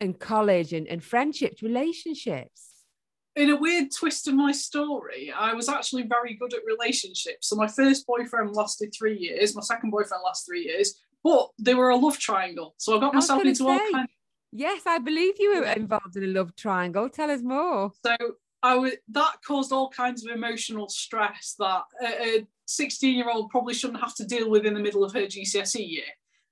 and 0.01 0.19
college, 0.19 0.73
and, 0.73 0.85
and 0.89 1.01
friendships, 1.01 1.63
relationships? 1.63 2.61
in 3.35 3.49
a 3.49 3.55
weird 3.55 3.87
twist 3.99 4.27
of 4.27 4.35
my 4.35 4.51
story 4.51 5.33
i 5.35 5.51
was 5.59 5.67
actually 5.67 6.03
very 6.03 6.35
good 6.35 6.53
at 6.53 6.59
relationships 6.73 7.47
so 7.47 7.55
my 7.55 7.67
first 7.67 8.05
boyfriend 8.05 8.53
lasted 8.53 8.89
three 8.95 9.17
years 9.17 9.55
my 9.55 9.61
second 9.61 9.89
boyfriend 9.89 10.21
lasted 10.23 10.45
three 10.47 10.65
years 10.69 10.87
but 11.23 11.49
they 11.57 11.73
were 11.73 11.89
a 11.89 11.95
love 11.95 12.17
triangle 12.19 12.75
so 12.77 12.95
i 12.95 12.99
got 12.99 13.11
I 13.15 13.15
myself 13.15 13.43
into 13.43 13.67
all 13.67 13.79
say. 13.79 13.91
kinds 13.91 14.11
Yes, 14.55 14.81
I 14.85 14.99
believe 14.99 15.33
you 15.39 15.49
were 15.55 15.63
involved 15.63 16.15
in 16.15 16.23
a 16.25 16.27
love 16.27 16.55
triangle. 16.55 17.09
Tell 17.09 17.31
us 17.31 17.41
more. 17.41 17.91
So 18.05 18.15
I 18.63 18.75
would 18.75 18.97
that 19.09 19.35
caused 19.45 19.71
all 19.73 19.89
kinds 19.89 20.25
of 20.25 20.33
emotional 20.33 20.87
stress 20.89 21.55
that 21.59 21.83
a 22.01 22.47
16 22.65 23.15
year 23.15 23.29
old 23.29 23.49
probably 23.49 23.73
shouldn't 23.73 23.99
have 23.99 24.15
to 24.15 24.25
deal 24.25 24.49
with 24.49 24.65
in 24.65 24.73
the 24.73 24.79
middle 24.79 25.03
of 25.03 25.13
her 25.13 25.27
GCSE 25.27 25.85
year. 25.87 26.05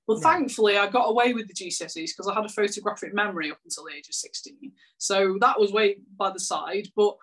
But 0.06 0.16
No. 0.16 0.20
thankfully, 0.20 0.76
I 0.76 0.88
got 0.88 1.08
away 1.08 1.32
with 1.32 1.48
the 1.48 1.54
GCSEs 1.54 2.10
because 2.10 2.28
I 2.28 2.34
had 2.34 2.44
a 2.44 2.48
photographic 2.50 3.14
memory 3.14 3.50
up 3.50 3.58
until 3.64 3.84
the 3.84 3.94
age 3.94 4.08
of 4.08 4.14
16. 4.14 4.72
So 4.98 5.38
that 5.40 5.58
was 5.58 5.72
way 5.72 5.98
by 6.16 6.30
the 6.30 6.40
side. 6.40 6.88
But 6.94 7.16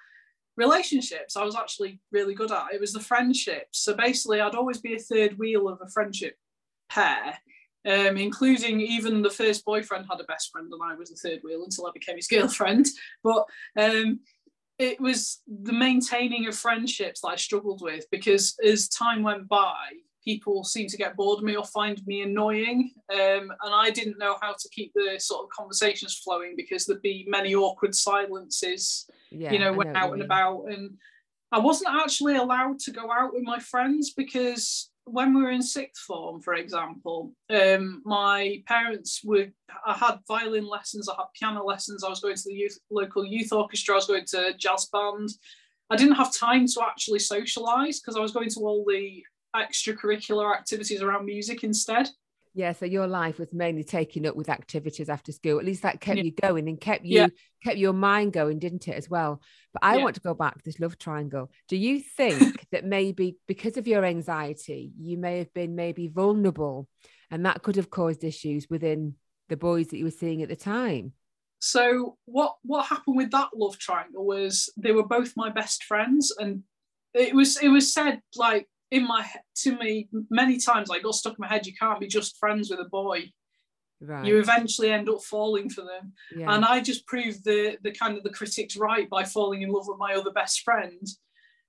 relationships, 0.57 1.37
I 1.37 1.43
was 1.43 1.55
actually 1.55 1.99
really 2.11 2.33
good 2.33 2.51
at. 2.51 2.73
It 2.73 2.81
was 2.81 2.93
the 2.93 2.99
friendships. 2.99 3.79
So 3.79 3.93
basically, 3.95 4.41
I'd 4.41 4.55
always 4.55 4.79
be 4.79 4.95
a 4.95 4.99
third 4.99 5.37
wheel 5.37 5.67
of 5.69 5.79
a 5.81 5.89
friendship 5.89 6.35
pair. 6.89 7.37
Um, 7.85 8.17
including 8.17 8.81
even 8.81 9.21
the 9.21 9.29
first 9.29 9.63
boyfriend 9.63 10.05
had 10.11 10.19
a 10.19 10.25
best 10.25 10.51
friend, 10.51 10.69
and 10.69 10.81
I 10.83 10.95
was 10.95 11.11
the 11.11 11.15
third 11.15 11.39
wheel 11.45 11.63
until 11.63 11.87
I 11.87 11.91
became 11.93 12.17
his 12.17 12.27
girlfriend. 12.35 12.87
But 13.23 13.45
um, 13.77 14.19
it 14.79 14.99
was 14.99 15.41
the 15.61 15.73
maintaining 15.73 16.47
of 16.47 16.55
friendships 16.55 17.21
that 17.21 17.27
I 17.27 17.35
struggled 17.35 17.81
with 17.81 18.05
because 18.11 18.55
as 18.65 18.87
time 18.87 19.21
went 19.23 19.47
by, 19.49 19.75
people 20.23 20.63
seemed 20.63 20.89
to 20.89 20.97
get 20.97 21.17
bored 21.17 21.39
of 21.39 21.43
me 21.43 21.55
or 21.55 21.65
find 21.65 22.01
me 22.07 22.21
annoying. 22.21 22.91
Um, 23.11 23.51
and 23.61 23.73
I 23.73 23.89
didn't 23.89 24.17
know 24.17 24.37
how 24.41 24.53
to 24.53 24.69
keep 24.69 24.93
the 24.95 25.17
sort 25.19 25.43
of 25.43 25.49
conversations 25.49 26.21
flowing 26.23 26.53
because 26.55 26.85
there'd 26.85 27.01
be 27.01 27.25
many 27.27 27.55
awkward 27.55 27.93
silences, 27.93 29.09
Yeah. 29.31 29.51
you 29.51 29.59
know, 29.59 29.73
when 29.73 29.95
out 29.97 30.13
and 30.13 30.21
about. 30.21 30.65
And 30.69 30.97
I 31.51 31.59
wasn't 31.59 31.93
actually 31.93 32.35
allowed 32.37 32.79
to 32.79 32.91
go 32.91 33.11
out 33.11 33.33
with 33.33 33.43
my 33.43 33.59
friends 33.59 34.13
because 34.13 34.88
when 35.11 35.33
we 35.33 35.41
were 35.41 35.51
in 35.51 35.61
sixth 35.61 36.03
form, 36.03 36.41
for 36.41 36.55
example, 36.55 37.33
um, 37.49 38.01
my 38.05 38.63
parents 38.67 39.21
would. 39.23 39.53
I 39.85 39.93
had 39.93 40.19
violin 40.27 40.67
lessons, 40.67 41.09
I 41.09 41.15
had 41.15 41.27
piano 41.37 41.63
lessons, 41.63 42.03
I 42.03 42.09
was 42.09 42.19
going 42.19 42.35
to 42.35 42.43
the 42.45 42.53
youth, 42.53 42.77
local 42.89 43.25
youth 43.25 43.51
orchestra, 43.51 43.95
I 43.95 43.97
was 43.97 44.07
going 44.07 44.25
to 44.27 44.53
jazz 44.57 44.87
band. 44.91 45.29
I 45.89 45.95
didn't 45.95 46.15
have 46.15 46.33
time 46.33 46.67
to 46.67 46.81
actually 46.83 47.19
socialise 47.19 47.97
because 48.01 48.15
I 48.15 48.19
was 48.19 48.31
going 48.31 48.49
to 48.51 48.59
all 48.59 48.85
the 48.87 49.23
extracurricular 49.55 50.53
activities 50.53 51.01
around 51.01 51.25
music 51.25 51.63
instead. 51.63 52.09
Yeah, 52.53 52.73
so 52.73 52.85
your 52.85 53.07
life 53.07 53.37
was 53.37 53.53
mainly 53.53 53.83
taken 53.83 54.25
up 54.25 54.35
with 54.35 54.49
activities 54.49 55.07
after 55.07 55.31
school. 55.31 55.59
At 55.59 55.65
least 55.65 55.83
that 55.83 56.01
kept 56.01 56.17
yeah. 56.17 56.23
you 56.23 56.31
going 56.31 56.67
and 56.67 56.81
kept 56.81 57.05
you 57.05 57.21
yeah. 57.21 57.27
kept 57.63 57.77
your 57.77 57.93
mind 57.93 58.33
going, 58.33 58.59
didn't 58.59 58.87
it, 58.87 58.95
as 58.95 59.09
well? 59.09 59.41
But 59.73 59.83
I 59.83 59.97
yeah. 59.97 60.03
want 60.03 60.15
to 60.15 60.21
go 60.21 60.33
back 60.33 60.57
to 60.57 60.63
this 60.65 60.79
love 60.79 60.97
triangle. 60.97 61.51
Do 61.67 61.77
you 61.77 61.99
think 61.99 62.67
that 62.71 62.85
maybe 62.85 63.37
because 63.47 63.77
of 63.77 63.87
your 63.87 64.03
anxiety, 64.03 64.91
you 64.99 65.17
may 65.17 65.37
have 65.37 65.53
been 65.53 65.75
maybe 65.75 66.07
vulnerable 66.07 66.87
and 67.29 67.45
that 67.45 67.61
could 67.61 67.75
have 67.75 67.91
caused 67.91 68.23
issues 68.23 68.67
within 68.69 69.15
the 69.49 69.57
boys 69.57 69.87
that 69.87 69.97
you 69.97 70.05
were 70.05 70.11
seeing 70.11 70.41
at 70.41 70.49
the 70.49 70.55
time? 70.55 71.13
So 71.59 72.17
what 72.25 72.55
what 72.63 72.87
happened 72.87 73.17
with 73.17 73.31
that 73.31 73.49
love 73.53 73.77
triangle 73.77 74.25
was 74.25 74.71
they 74.77 74.91
were 74.91 75.05
both 75.05 75.33
my 75.35 75.49
best 75.49 75.83
friends 75.83 76.33
and 76.37 76.63
it 77.13 77.35
was 77.35 77.57
it 77.57 77.69
was 77.69 77.93
said 77.93 78.21
like 78.35 78.67
in 78.91 79.07
my 79.07 79.25
to 79.55 79.77
me 79.77 80.09
many 80.29 80.57
times 80.57 80.89
I 80.89 80.99
got 80.99 81.15
stuck 81.15 81.33
in 81.33 81.37
my 81.39 81.47
head 81.47 81.65
you 81.65 81.73
can't 81.75 81.99
be 81.99 82.07
just 82.07 82.37
friends 82.37 82.69
with 82.69 82.79
a 82.79 82.89
boy 82.89 83.31
right. 84.01 84.25
you 84.25 84.39
eventually 84.39 84.91
end 84.91 85.09
up 85.09 85.21
falling 85.21 85.69
for 85.69 85.81
them 85.81 86.13
yeah. 86.35 86.53
and 86.53 86.65
I 86.65 86.81
just 86.81 87.05
proved 87.05 87.43
the 87.45 87.77
the 87.83 87.91
kind 87.91 88.17
of 88.17 88.23
the 88.23 88.29
critics 88.29 88.77
right 88.77 89.09
by 89.09 89.23
falling 89.23 89.61
in 89.61 89.71
love 89.71 89.87
with 89.87 89.99
my 89.99 90.13
other 90.13 90.31
best 90.31 90.61
friend 90.61 91.07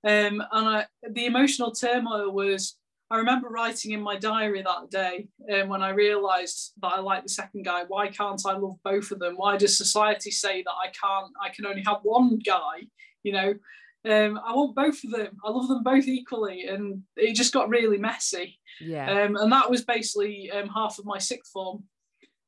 um, 0.03 0.41
and 0.51 0.67
I, 0.67 0.85
the 1.11 1.27
emotional 1.27 1.71
turmoil 1.71 2.31
was 2.31 2.75
I 3.11 3.17
remember 3.17 3.49
writing 3.49 3.91
in 3.91 4.01
my 4.01 4.17
diary 4.17 4.61
that 4.61 4.89
day 4.89 5.27
um, 5.53 5.67
when 5.67 5.81
I 5.83 5.89
realised 5.89 6.71
that 6.81 6.93
I 6.93 7.01
like 7.01 7.23
the 7.23 7.29
second 7.29 7.65
guy. 7.65 7.83
Why 7.85 8.07
can't 8.07 8.41
I 8.47 8.53
love 8.53 8.77
both 8.85 9.11
of 9.11 9.19
them? 9.19 9.33
Why 9.35 9.57
does 9.57 9.77
society 9.77 10.31
say 10.31 10.63
that 10.63 10.71
I 10.71 10.87
can't? 10.87 11.33
I 11.43 11.49
can 11.49 11.65
only 11.65 11.83
have 11.85 11.97
one 12.03 12.39
guy. 12.39 12.87
You 13.23 13.33
know, 13.33 13.53
um, 14.03 14.39
I 14.45 14.53
want 14.53 14.75
both 14.75 15.03
of 15.03 15.11
them. 15.11 15.37
I 15.45 15.51
love 15.51 15.67
them 15.67 15.83
both 15.83 16.07
equally, 16.07 16.65
and 16.65 17.03
it 17.15 17.35
just 17.35 17.53
got 17.53 17.69
really 17.69 17.97
messy. 17.97 18.59
Yeah. 18.79 19.23
Um, 19.23 19.35
and 19.35 19.51
that 19.51 19.69
was 19.69 19.83
basically 19.83 20.49
um, 20.51 20.69
half 20.69 20.97
of 20.97 21.05
my 21.05 21.19
sixth 21.19 21.51
form 21.51 21.83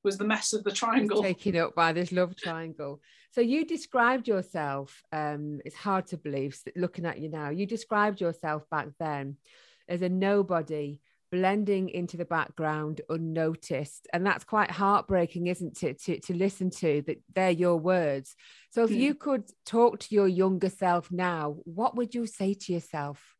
was 0.03 0.17
the 0.17 0.25
mess 0.25 0.53
of 0.53 0.63
the 0.63 0.71
triangle. 0.71 1.21
Taken 1.21 1.55
up 1.57 1.75
by 1.75 1.93
this 1.93 2.11
love 2.11 2.35
triangle. 2.35 3.01
So 3.31 3.41
you 3.41 3.65
described 3.65 4.27
yourself. 4.27 5.01
Um, 5.11 5.59
it's 5.65 5.75
hard 5.75 6.07
to 6.07 6.17
believe 6.17 6.57
looking 6.75 7.05
at 7.05 7.19
you 7.19 7.29
now. 7.29 7.49
You 7.49 7.65
described 7.65 8.21
yourself 8.21 8.63
back 8.69 8.87
then 8.99 9.37
as 9.87 10.01
a 10.01 10.09
nobody 10.09 10.99
blending 11.33 11.89
into 11.89 12.15
the 12.15 12.25
background 12.25 13.01
unnoticed 13.09 14.07
and 14.13 14.23
that's 14.23 14.43
quite 14.43 14.69
heartbreaking 14.69 15.47
isn't 15.47 15.81
it 15.81 15.99
to, 15.99 16.19
to 16.19 16.31
listen 16.31 16.69
to 16.69 17.01
that 17.07 17.19
they're 17.33 17.49
your 17.49 17.77
words 17.77 18.35
so 18.69 18.83
if 18.83 18.91
mm. 18.91 18.97
you 18.97 19.15
could 19.15 19.43
talk 19.65 19.97
to 19.97 20.13
your 20.13 20.27
younger 20.27 20.69
self 20.69 21.11
now 21.11 21.55
what 21.63 21.95
would 21.95 22.13
you 22.13 22.27
say 22.27 22.53
to 22.53 22.71
yourself 22.71 23.33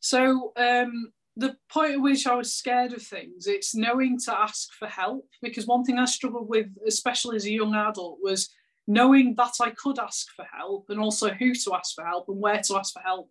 so 0.00 0.52
um 0.56 1.10
the 1.36 1.56
point 1.72 1.92
at 1.92 2.02
which 2.02 2.26
I 2.26 2.34
was 2.34 2.54
scared 2.54 2.92
of 2.92 3.00
things, 3.00 3.46
it's 3.46 3.74
knowing 3.74 4.18
to 4.26 4.38
ask 4.38 4.74
for 4.74 4.88
help. 4.88 5.26
Because 5.40 5.64
one 5.64 5.84
thing 5.84 5.98
I 5.98 6.04
struggled 6.04 6.50
with, 6.50 6.66
especially 6.86 7.36
as 7.36 7.46
a 7.46 7.52
young 7.52 7.74
adult, 7.74 8.18
was 8.20 8.50
knowing 8.86 9.36
that 9.36 9.54
I 9.62 9.70
could 9.70 9.98
ask 9.98 10.26
for 10.36 10.44
help 10.52 10.86
and 10.90 11.00
also 11.00 11.30
who 11.30 11.54
to 11.54 11.74
ask 11.74 11.94
for 11.94 12.04
help 12.04 12.28
and 12.28 12.40
where 12.40 12.60
to 12.60 12.76
ask 12.76 12.92
for 12.92 13.00
help. 13.00 13.30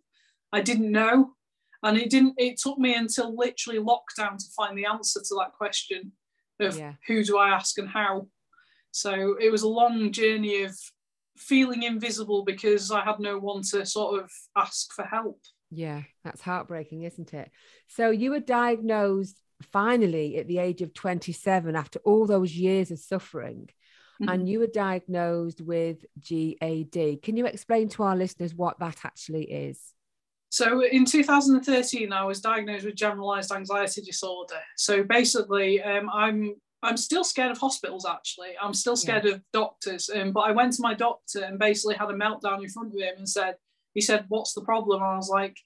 I 0.52 0.60
didn't 0.60 0.90
know 0.90 1.34
and 1.82 1.96
it 1.96 2.10
didn't 2.10 2.34
it 2.36 2.58
took 2.58 2.78
me 2.78 2.94
until 2.94 3.36
literally 3.36 3.78
lockdown 3.78 4.36
to 4.36 4.44
find 4.56 4.76
the 4.76 4.86
answer 4.86 5.20
to 5.20 5.34
that 5.36 5.52
question 5.52 6.12
of 6.60 6.76
yeah. 6.76 6.94
who 7.06 7.24
do 7.24 7.38
i 7.38 7.48
ask 7.48 7.78
and 7.78 7.88
how 7.88 8.26
so 8.92 9.36
it 9.40 9.50
was 9.50 9.62
a 9.62 9.68
long 9.68 10.12
journey 10.12 10.62
of 10.62 10.76
feeling 11.36 11.82
invisible 11.82 12.44
because 12.44 12.90
i 12.90 13.02
had 13.02 13.18
no 13.18 13.38
one 13.38 13.62
to 13.62 13.84
sort 13.86 14.22
of 14.22 14.30
ask 14.56 14.92
for 14.92 15.04
help 15.04 15.40
yeah 15.70 16.02
that's 16.24 16.42
heartbreaking 16.42 17.02
isn't 17.02 17.32
it 17.32 17.50
so 17.88 18.10
you 18.10 18.30
were 18.30 18.40
diagnosed 18.40 19.40
finally 19.72 20.36
at 20.36 20.48
the 20.48 20.58
age 20.58 20.82
of 20.82 20.92
27 20.94 21.76
after 21.76 21.98
all 22.04 22.26
those 22.26 22.54
years 22.54 22.90
of 22.90 22.98
suffering 22.98 23.68
mm-hmm. 24.20 24.28
and 24.28 24.48
you 24.48 24.58
were 24.58 24.66
diagnosed 24.66 25.60
with 25.60 26.04
GAD. 26.18 27.22
Can 27.22 27.36
you 27.36 27.46
explain 27.46 27.88
to 27.90 28.02
our 28.02 28.16
listeners 28.16 28.54
what 28.54 28.78
that 28.80 29.04
actually 29.04 29.44
is? 29.44 29.92
So 30.50 30.84
in 30.84 31.04
2013, 31.04 32.12
I 32.12 32.24
was 32.24 32.40
diagnosed 32.40 32.84
with 32.84 32.96
generalized 32.96 33.52
anxiety 33.52 34.02
disorder. 34.02 34.58
So 34.76 35.04
basically, 35.04 35.80
um, 35.82 36.10
I'm 36.12 36.56
I'm 36.82 36.96
still 36.96 37.24
scared 37.24 37.52
of 37.52 37.58
hospitals. 37.58 38.04
Actually, 38.04 38.50
I'm 38.60 38.74
still 38.74 38.96
scared 38.96 39.24
yeah. 39.24 39.34
of 39.34 39.42
doctors. 39.52 40.10
Um, 40.14 40.32
but 40.32 40.40
I 40.40 40.52
went 40.52 40.72
to 40.74 40.82
my 40.82 40.94
doctor 40.94 41.44
and 41.44 41.58
basically 41.58 41.94
had 41.94 42.10
a 42.10 42.14
meltdown 42.14 42.62
in 42.62 42.68
front 42.68 42.92
of 42.92 43.00
him 43.00 43.14
and 43.18 43.28
said, 43.28 43.56
he 43.94 44.00
said, 44.00 44.24
"What's 44.28 44.54
the 44.54 44.62
problem?" 44.62 45.02
And 45.02 45.10
I 45.12 45.16
was 45.16 45.28
like, 45.28 45.56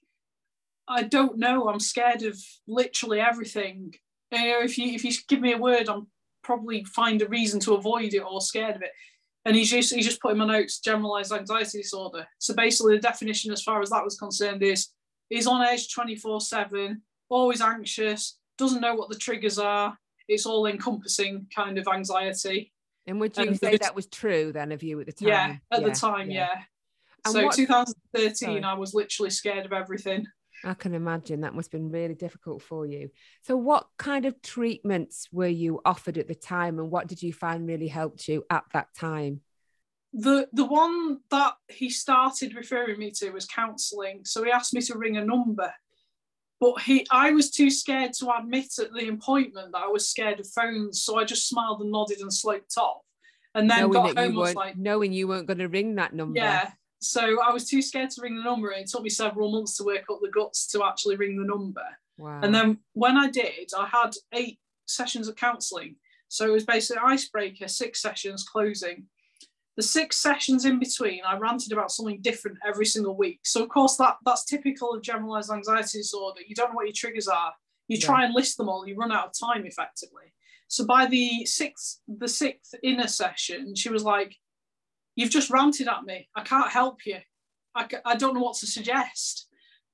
"I 0.87 1.03
don't 1.03 1.39
know. 1.39 1.67
I'm 1.67 1.79
scared 1.79 2.21
of 2.21 2.37
literally 2.67 3.19
everything. 3.19 3.95
You 4.31 4.37
know, 4.37 4.61
if 4.61 4.77
you 4.77 4.93
if 4.93 5.03
you 5.03 5.11
give 5.27 5.41
me 5.41 5.53
a 5.53 5.57
word, 5.57 5.89
I'm 5.89 6.07
probably 6.43 6.83
find 6.83 7.23
a 7.23 7.27
reason 7.27 7.59
to 7.61 7.73
avoid 7.73 8.13
it 8.13 8.19
or 8.19 8.39
scared 8.39 8.75
of 8.75 8.83
it." 8.83 8.91
And 9.45 9.55
he's 9.55 9.69
just 9.69 9.93
he's 9.93 10.05
just 10.05 10.21
put 10.21 10.31
in 10.31 10.37
my 10.37 10.45
notes 10.45 10.79
generalized 10.79 11.31
anxiety 11.31 11.81
disorder. 11.81 12.27
So 12.39 12.53
basically, 12.53 12.95
the 12.95 13.01
definition, 13.01 13.51
as 13.51 13.61
far 13.61 13.81
as 13.81 13.91
that 13.91 14.03
was 14.03 14.17
concerned, 14.17 14.63
is 14.63 14.89
he's 15.29 15.47
on 15.47 15.61
edge 15.61 15.93
twenty 15.93 16.15
four 16.15 16.41
seven, 16.41 17.03
always 17.29 17.61
anxious, 17.61 18.37
doesn't 18.57 18.81
know 18.81 18.95
what 18.95 19.09
the 19.09 19.17
triggers 19.17 19.59
are. 19.59 19.97
It's 20.27 20.45
all 20.45 20.65
encompassing 20.65 21.47
kind 21.55 21.77
of 21.77 21.87
anxiety. 21.87 22.73
And 23.07 23.19
would 23.19 23.37
you 23.37 23.47
and 23.47 23.59
say 23.59 23.77
that 23.77 23.95
was 23.95 24.07
true 24.07 24.51
then 24.51 24.71
of 24.71 24.81
you 24.81 24.99
at 24.99 25.05
the 25.05 25.11
time? 25.11 25.27
Yeah, 25.27 25.55
at 25.71 25.81
yeah, 25.81 25.87
the 25.87 25.93
time, 25.93 26.31
yeah. 26.31 26.49
yeah. 26.55 27.31
So 27.31 27.43
what, 27.45 27.55
2013, 27.55 28.33
sorry. 28.33 28.63
I 28.63 28.73
was 28.73 28.93
literally 28.93 29.29
scared 29.29 29.65
of 29.65 29.73
everything. 29.73 30.25
I 30.65 30.73
can 30.73 30.93
imagine 30.93 31.41
that 31.41 31.53
must 31.53 31.71
have 31.71 31.79
been 31.79 31.91
really 31.91 32.15
difficult 32.15 32.61
for 32.61 32.85
you. 32.85 33.09
So, 33.43 33.55
what 33.55 33.87
kind 33.97 34.25
of 34.25 34.41
treatments 34.41 35.27
were 35.31 35.47
you 35.47 35.81
offered 35.85 36.17
at 36.17 36.27
the 36.27 36.35
time, 36.35 36.79
and 36.79 36.89
what 36.89 37.07
did 37.07 37.21
you 37.21 37.31
find 37.33 37.67
really 37.67 37.87
helped 37.87 38.27
you 38.27 38.43
at 38.49 38.63
that 38.73 38.87
time? 38.95 39.41
The 40.13 40.47
the 40.53 40.65
one 40.65 41.19
that 41.29 41.53
he 41.67 41.89
started 41.89 42.55
referring 42.55 42.97
me 42.99 43.11
to 43.11 43.31
was 43.31 43.45
counselling. 43.45 44.21
So 44.23 44.43
he 44.43 44.51
asked 44.51 44.73
me 44.73 44.81
to 44.83 44.97
ring 44.97 45.17
a 45.17 45.25
number, 45.25 45.73
but 46.59 46.81
he 46.81 47.05
I 47.11 47.31
was 47.31 47.51
too 47.51 47.69
scared 47.69 48.13
to 48.19 48.31
admit 48.31 48.79
at 48.79 48.93
the 48.93 49.09
appointment 49.09 49.73
that 49.73 49.83
I 49.83 49.87
was 49.87 50.07
scared 50.07 50.39
of 50.39 50.47
phones. 50.47 51.01
So 51.01 51.17
I 51.17 51.25
just 51.25 51.49
smiled 51.49 51.81
and 51.81 51.91
nodded 51.91 52.21
and 52.21 52.33
sloped 52.33 52.77
off, 52.77 53.01
and 53.53 53.69
then 53.69 53.81
knowing 53.81 53.91
got 53.91 54.17
home 54.17 54.35
was 54.35 54.55
like 54.55 54.77
knowing 54.77 55.11
you 55.11 55.27
weren't 55.27 55.47
going 55.47 55.59
to 55.59 55.67
ring 55.67 55.95
that 55.95 56.13
number. 56.13 56.39
Yeah, 56.39 56.71
so 57.05 57.41
I 57.41 57.51
was 57.51 57.69
too 57.69 57.81
scared 57.81 58.09
to 58.11 58.21
ring 58.21 58.35
the 58.35 58.43
number. 58.43 58.71
It 58.71 58.87
took 58.87 59.03
me 59.03 59.09
several 59.09 59.51
months 59.51 59.77
to 59.77 59.83
work 59.83 60.05
up 60.11 60.19
the 60.21 60.29
guts 60.29 60.67
to 60.67 60.83
actually 60.83 61.15
ring 61.15 61.37
the 61.37 61.45
number. 61.45 61.85
Wow. 62.17 62.39
And 62.41 62.53
then 62.53 62.79
when 62.93 63.17
I 63.17 63.29
did, 63.29 63.71
I 63.77 63.85
had 63.85 64.11
eight 64.33 64.59
sessions 64.87 65.27
of 65.27 65.35
counselling. 65.35 65.95
So 66.27 66.45
it 66.45 66.51
was 66.51 66.65
basically 66.65 67.01
icebreaker, 67.05 67.67
six 67.67 68.01
sessions, 68.01 68.43
closing. 68.43 69.05
The 69.77 69.83
six 69.83 70.17
sessions 70.17 70.65
in 70.65 70.79
between, 70.79 71.21
I 71.27 71.37
ranted 71.37 71.73
about 71.73 71.91
something 71.91 72.21
different 72.21 72.57
every 72.65 72.85
single 72.85 73.15
week. 73.15 73.41
So 73.43 73.61
of 73.61 73.69
course 73.69 73.97
that 73.97 74.17
that's 74.25 74.45
typical 74.45 74.93
of 74.93 75.01
generalized 75.01 75.51
anxiety 75.51 75.99
disorder. 75.99 76.41
You 76.47 76.55
don't 76.55 76.69
know 76.69 76.75
what 76.75 76.87
your 76.87 76.93
triggers 76.93 77.27
are. 77.27 77.53
You 77.87 77.97
yeah. 77.97 78.05
try 78.05 78.25
and 78.25 78.33
list 78.33 78.57
them 78.57 78.69
all. 78.69 78.87
You 78.87 78.95
run 78.95 79.11
out 79.11 79.27
of 79.27 79.31
time 79.37 79.65
effectively. 79.65 80.33
So 80.67 80.85
by 80.85 81.05
the 81.05 81.45
sixth, 81.45 81.99
the 82.07 82.27
sixth 82.27 82.73
inner 82.83 83.07
session, 83.07 83.75
she 83.75 83.89
was 83.89 84.03
like, 84.03 84.35
You've 85.15 85.29
just 85.29 85.49
ranted 85.49 85.87
at 85.87 86.03
me. 86.03 86.29
I 86.35 86.41
can't 86.41 86.69
help 86.69 87.05
you. 87.05 87.17
I, 87.73 87.87
I 88.05 88.15
don't 88.15 88.33
know 88.33 88.41
what 88.41 88.57
to 88.57 88.67
suggest. 88.67 89.47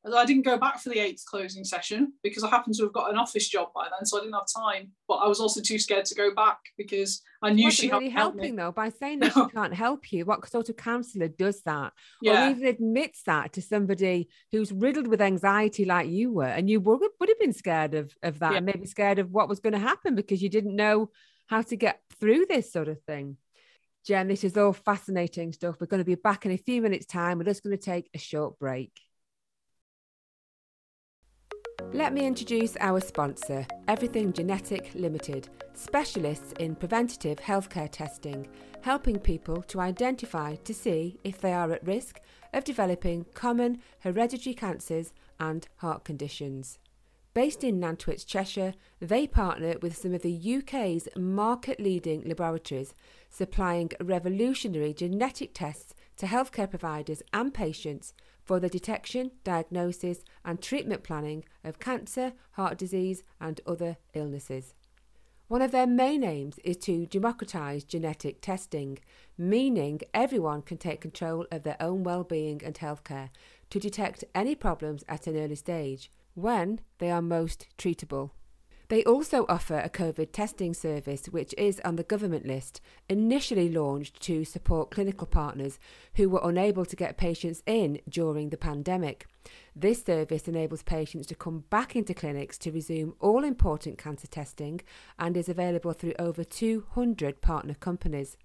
I 0.04 0.26
didn't 0.26 0.46
go 0.46 0.58
back 0.58 0.80
for 0.80 0.90
the 0.90 1.00
eighth 1.00 1.24
closing 1.26 1.64
session 1.64 2.14
because 2.24 2.44
I 2.44 2.50
happened 2.50 2.76
to 2.78 2.84
have 2.84 2.94
got 2.94 3.12
an 3.12 3.18
office 3.18 3.48
job 3.48 3.70
by 3.74 3.84
then, 3.84 4.06
so 4.06 4.18
I 4.18 4.22
didn't 4.22 4.34
have 4.34 4.48
time. 4.56 4.92
But 5.08 5.16
I 5.16 5.28
was 5.28 5.40
also 5.40 5.62
too 5.62 5.78
scared 5.78 6.06
to 6.06 6.16
go 6.16 6.34
back 6.34 6.58
because 6.76 7.22
I 7.44 7.52
knew 7.52 7.70
she 7.70 7.90
really 7.90 8.10
helping 8.10 8.56
though 8.56 8.72
by 8.72 8.90
saying 8.90 9.20
that 9.20 9.34
she 9.34 9.46
can't 9.54 9.74
help 9.74 10.12
you. 10.12 10.26
What 10.26 10.48
sort 10.50 10.70
of 10.70 10.78
counsellor 10.78 11.28
does 11.28 11.62
that, 11.64 11.94
yeah. 12.20 12.48
or 12.48 12.50
even 12.50 12.66
admits 12.66 13.22
that 13.24 13.54
to 13.54 13.62
somebody 13.62 14.30
who's 14.52 14.72
riddled 14.72 15.08
with 15.08 15.22
anxiety 15.22 15.86
like 15.86 16.10
you 16.10 16.34
were, 16.34 16.46
and 16.46 16.68
you 16.68 16.80
would, 16.80 17.02
would 17.20 17.30
have 17.30 17.40
been 17.40 17.54
scared 17.54 17.94
of 17.94 18.12
of 18.24 18.40
that, 18.40 18.54
yeah. 18.54 18.58
and 18.58 18.66
maybe 18.66 18.88
scared 18.88 19.20
of 19.20 19.30
what 19.30 19.50
was 19.50 19.60
going 19.60 19.74
to 19.74 19.80
happen 19.80 20.16
because 20.16 20.42
you 20.42 20.50
didn't 20.50 20.76
know 20.76 21.12
how 21.46 21.62
to 21.62 21.76
get 21.76 22.00
through 22.20 22.48
this 22.50 22.74
sort 22.74 22.88
of 22.88 23.00
thing. 23.04 23.38
Jen, 24.04 24.28
this 24.28 24.44
is 24.44 24.58
all 24.58 24.74
fascinating 24.74 25.54
stuff. 25.54 25.76
We're 25.80 25.88
going 25.88 26.00
to 26.00 26.06
be 26.06 26.16
back 26.16 26.46
in 26.46 26.52
a 26.52 26.58
few 26.58 26.82
minutes' 26.82 27.06
time. 27.06 27.38
We're 27.38 27.44
just 27.44 27.64
going 27.64 27.78
to 27.78 27.84
take 27.84 28.10
a 28.16 28.18
short 28.18 28.58
break. 28.58 28.92
Let 31.94 32.14
me 32.14 32.26
introduce 32.26 32.78
our 32.80 33.00
sponsor, 33.02 33.68
Everything 33.88 34.34
Genetic 34.34 34.92
Limited, 34.96 35.50
specialists 35.74 36.54
in 36.54 36.74
preventative 36.76 37.38
healthcare 37.38 37.90
testing, 37.92 38.48
helping 38.82 39.20
people 39.20 39.62
to 39.64 39.82
identify 39.82 40.56
to 40.56 40.74
see 40.74 41.20
if 41.24 41.42
they 41.42 41.54
are 41.54 41.72
at 41.72 41.86
risk 41.86 42.22
of 42.54 42.64
developing 42.64 43.26
common 43.34 43.82
hereditary 44.00 44.56
cancers 44.56 45.14
and 45.40 45.68
heart 45.78 46.04
conditions. 46.06 46.80
Based 47.34 47.64
in 47.64 47.80
Nantwich, 47.80 48.26
Cheshire, 48.26 48.74
they 49.00 49.26
partner 49.26 49.76
with 49.82 49.96
some 49.96 50.14
of 50.14 50.22
the 50.22 50.58
UK's 50.58 51.08
market 51.16 51.80
leading 51.80 52.24
laboratories, 52.24 52.94
supplying 53.30 53.90
revolutionary 54.02 54.94
genetic 54.94 55.54
tests 55.54 55.94
to 56.18 56.26
healthcare 56.26 56.70
providers 56.70 57.24
and 57.32 57.54
patients 57.54 58.14
for 58.44 58.60
the 58.60 58.68
detection, 58.68 59.32
diagnosis, 59.46 60.26
and 60.44 60.62
treatment 60.62 61.04
planning 61.04 61.46
of 61.64 61.80
cancer, 61.80 62.34
heart 62.52 62.78
disease, 62.78 63.24
and 63.40 63.62
other 63.66 63.96
illnesses. 64.14 64.74
One 65.48 65.62
of 65.62 65.72
their 65.72 65.88
main 65.88 66.26
aims 66.26 66.60
is 66.66 66.76
to 66.78 67.06
democratise 67.06 67.86
genetic 67.86 68.42
testing, 68.42 69.00
meaning 69.38 70.02
everyone 70.14 70.64
can 70.64 70.78
take 70.78 71.00
control 71.00 71.46
of 71.50 71.64
their 71.64 71.78
own 71.80 72.04
well-being 72.04 72.62
and 72.66 72.76
healthcare 72.76 73.30
to 73.70 73.80
detect 73.80 74.26
any 74.36 74.54
problems 74.54 75.06
at 75.08 75.28
an 75.28 75.38
early 75.38 75.56
stage 75.56 76.12
when 76.34 76.82
they 77.00 77.12
are 77.12 77.22
most 77.22 77.68
treatable. 77.78 78.32
They 78.92 79.06
also 79.06 79.46
offer 79.48 79.80
a 79.80 79.90
COVID 79.90 80.34
testing 80.34 80.74
service, 80.74 81.28
which 81.28 81.56
is 81.58 81.80
on 81.86 81.96
the 81.96 82.04
government 82.04 82.46
list, 82.46 82.82
initially 83.08 83.70
launched 83.70 84.22
to 84.24 84.44
support 84.44 84.92
clinical 84.92 85.26
partners 85.26 85.80
who 86.16 86.28
were 86.28 86.42
unable 86.44 86.84
to 86.84 86.96
get 86.98 87.16
patients 87.16 87.64
in 87.66 88.02
during 88.10 88.50
the 88.50 88.58
pandemic. 88.58 89.28
This 89.74 90.04
service 90.04 90.50
enables 90.50 90.84
patients 90.84 91.28
to 91.28 91.36
come 91.36 91.64
back 91.70 91.96
into 91.96 92.14
clinics 92.14 92.58
to 92.58 92.72
resume 92.74 93.16
all 93.22 93.46
important 93.46 93.98
cancer 93.98 94.28
testing 94.28 94.82
and 95.18 95.38
is 95.38 95.48
available 95.48 95.94
through 95.94 96.16
over 96.20 96.44
200 96.44 97.40
partner 97.40 97.76
companies. 97.76 98.36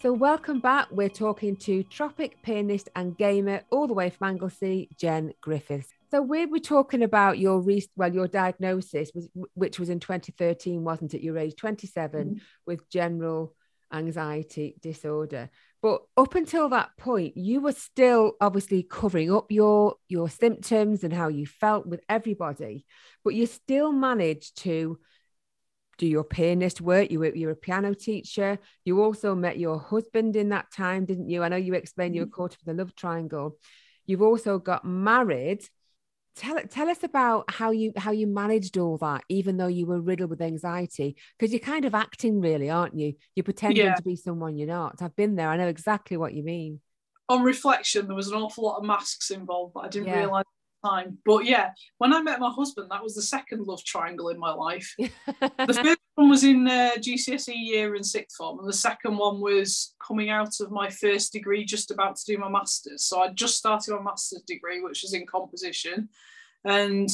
So, 0.00 0.12
welcome 0.12 0.60
back. 0.60 0.86
We're 0.92 1.08
talking 1.08 1.56
to 1.56 1.82
tropic 1.84 2.40
pianist 2.42 2.88
and 2.94 3.18
gamer 3.18 3.62
all 3.70 3.88
the 3.88 3.94
way 3.94 4.10
from 4.10 4.28
Anglesey, 4.28 4.90
Jen 4.96 5.32
Griffiths. 5.40 5.88
So, 6.10 6.22
we 6.22 6.46
were 6.46 6.60
talking 6.60 7.02
about 7.02 7.38
your 7.38 7.60
re- 7.60 7.84
well, 7.96 8.12
your 8.12 8.28
diagnosis, 8.28 9.10
was, 9.14 9.28
which 9.54 9.80
was 9.80 9.88
in 9.88 10.00
2013, 10.00 10.84
wasn't 10.84 11.14
it? 11.14 11.22
Your 11.22 11.38
age 11.38 11.56
27 11.56 12.26
mm-hmm. 12.26 12.36
with 12.66 12.90
general 12.90 13.54
anxiety 13.92 14.74
disorder 14.80 15.50
but 15.82 16.02
up 16.16 16.34
until 16.34 16.68
that 16.68 16.90
point 16.98 17.36
you 17.36 17.60
were 17.60 17.72
still 17.72 18.32
obviously 18.40 18.82
covering 18.82 19.32
up 19.32 19.46
your 19.50 19.94
your 20.08 20.28
symptoms 20.28 21.04
and 21.04 21.12
how 21.12 21.28
you 21.28 21.46
felt 21.46 21.86
with 21.86 22.00
everybody 22.08 22.84
but 23.24 23.34
you 23.34 23.46
still 23.46 23.92
managed 23.92 24.56
to 24.62 24.98
do 25.98 26.06
your 26.06 26.24
pianist 26.24 26.80
work. 26.80 27.10
You 27.10 27.18
were 27.18 27.34
you're 27.34 27.50
a 27.50 27.56
piano 27.56 27.92
teacher. 27.92 28.58
You 28.84 29.02
also 29.02 29.34
met 29.34 29.58
your 29.58 29.78
husband 29.78 30.36
in 30.36 30.48
that 30.50 30.72
time 30.72 31.04
didn't 31.04 31.28
you? 31.28 31.42
I 31.42 31.48
know 31.48 31.56
you 31.56 31.74
explained 31.74 32.14
you 32.14 32.22
were 32.22 32.28
caught 32.28 32.54
up 32.54 32.60
in 32.64 32.76
the 32.76 32.82
love 32.82 32.94
triangle. 32.94 33.58
You've 34.06 34.22
also 34.22 34.58
got 34.58 34.84
married 34.84 35.68
tell 36.38 36.58
tell 36.70 36.88
us 36.88 37.02
about 37.02 37.50
how 37.50 37.70
you 37.70 37.92
how 37.96 38.12
you 38.12 38.26
managed 38.26 38.78
all 38.78 38.96
that 38.98 39.24
even 39.28 39.56
though 39.56 39.66
you 39.66 39.86
were 39.86 40.00
riddled 40.00 40.30
with 40.30 40.40
anxiety 40.40 41.16
because 41.36 41.52
you're 41.52 41.60
kind 41.60 41.84
of 41.84 41.94
acting 41.94 42.40
really 42.40 42.70
aren't 42.70 42.94
you 42.94 43.12
you're 43.34 43.44
pretending 43.44 43.86
yeah. 43.86 43.94
to 43.94 44.02
be 44.02 44.14
someone 44.14 44.56
you're 44.56 44.68
not 44.68 45.02
i've 45.02 45.16
been 45.16 45.34
there 45.34 45.48
i 45.48 45.56
know 45.56 45.66
exactly 45.66 46.16
what 46.16 46.32
you 46.32 46.44
mean 46.44 46.80
on 47.28 47.42
reflection 47.42 48.06
there 48.06 48.14
was 48.14 48.28
an 48.28 48.34
awful 48.34 48.64
lot 48.64 48.78
of 48.78 48.84
masks 48.84 49.30
involved 49.30 49.74
but 49.74 49.84
i 49.84 49.88
didn't 49.88 50.06
yeah. 50.06 50.18
realize 50.20 50.44
time 50.84 51.18
but 51.24 51.44
yeah 51.44 51.70
when 51.98 52.12
i 52.12 52.20
met 52.20 52.40
my 52.40 52.50
husband 52.50 52.88
that 52.90 53.02
was 53.02 53.14
the 53.14 53.22
second 53.22 53.66
love 53.66 53.82
triangle 53.84 54.28
in 54.28 54.38
my 54.38 54.52
life 54.52 54.94
the 54.98 55.80
first 55.82 55.98
one 56.14 56.28
was 56.28 56.44
in 56.44 56.66
uh, 56.66 56.92
gcse 56.98 57.52
year 57.54 57.94
and 57.94 58.06
sixth 58.06 58.36
form 58.36 58.58
and 58.58 58.68
the 58.68 58.72
second 58.72 59.16
one 59.16 59.40
was 59.40 59.94
coming 60.06 60.30
out 60.30 60.60
of 60.60 60.70
my 60.70 60.88
first 60.88 61.32
degree 61.32 61.64
just 61.64 61.90
about 61.90 62.16
to 62.16 62.24
do 62.26 62.38
my 62.38 62.48
masters 62.48 63.04
so 63.04 63.20
i 63.20 63.28
just 63.28 63.56
started 63.56 63.92
my 63.94 64.02
master's 64.02 64.42
degree 64.42 64.80
which 64.80 65.02
was 65.02 65.14
in 65.14 65.26
composition 65.26 66.08
and 66.64 67.08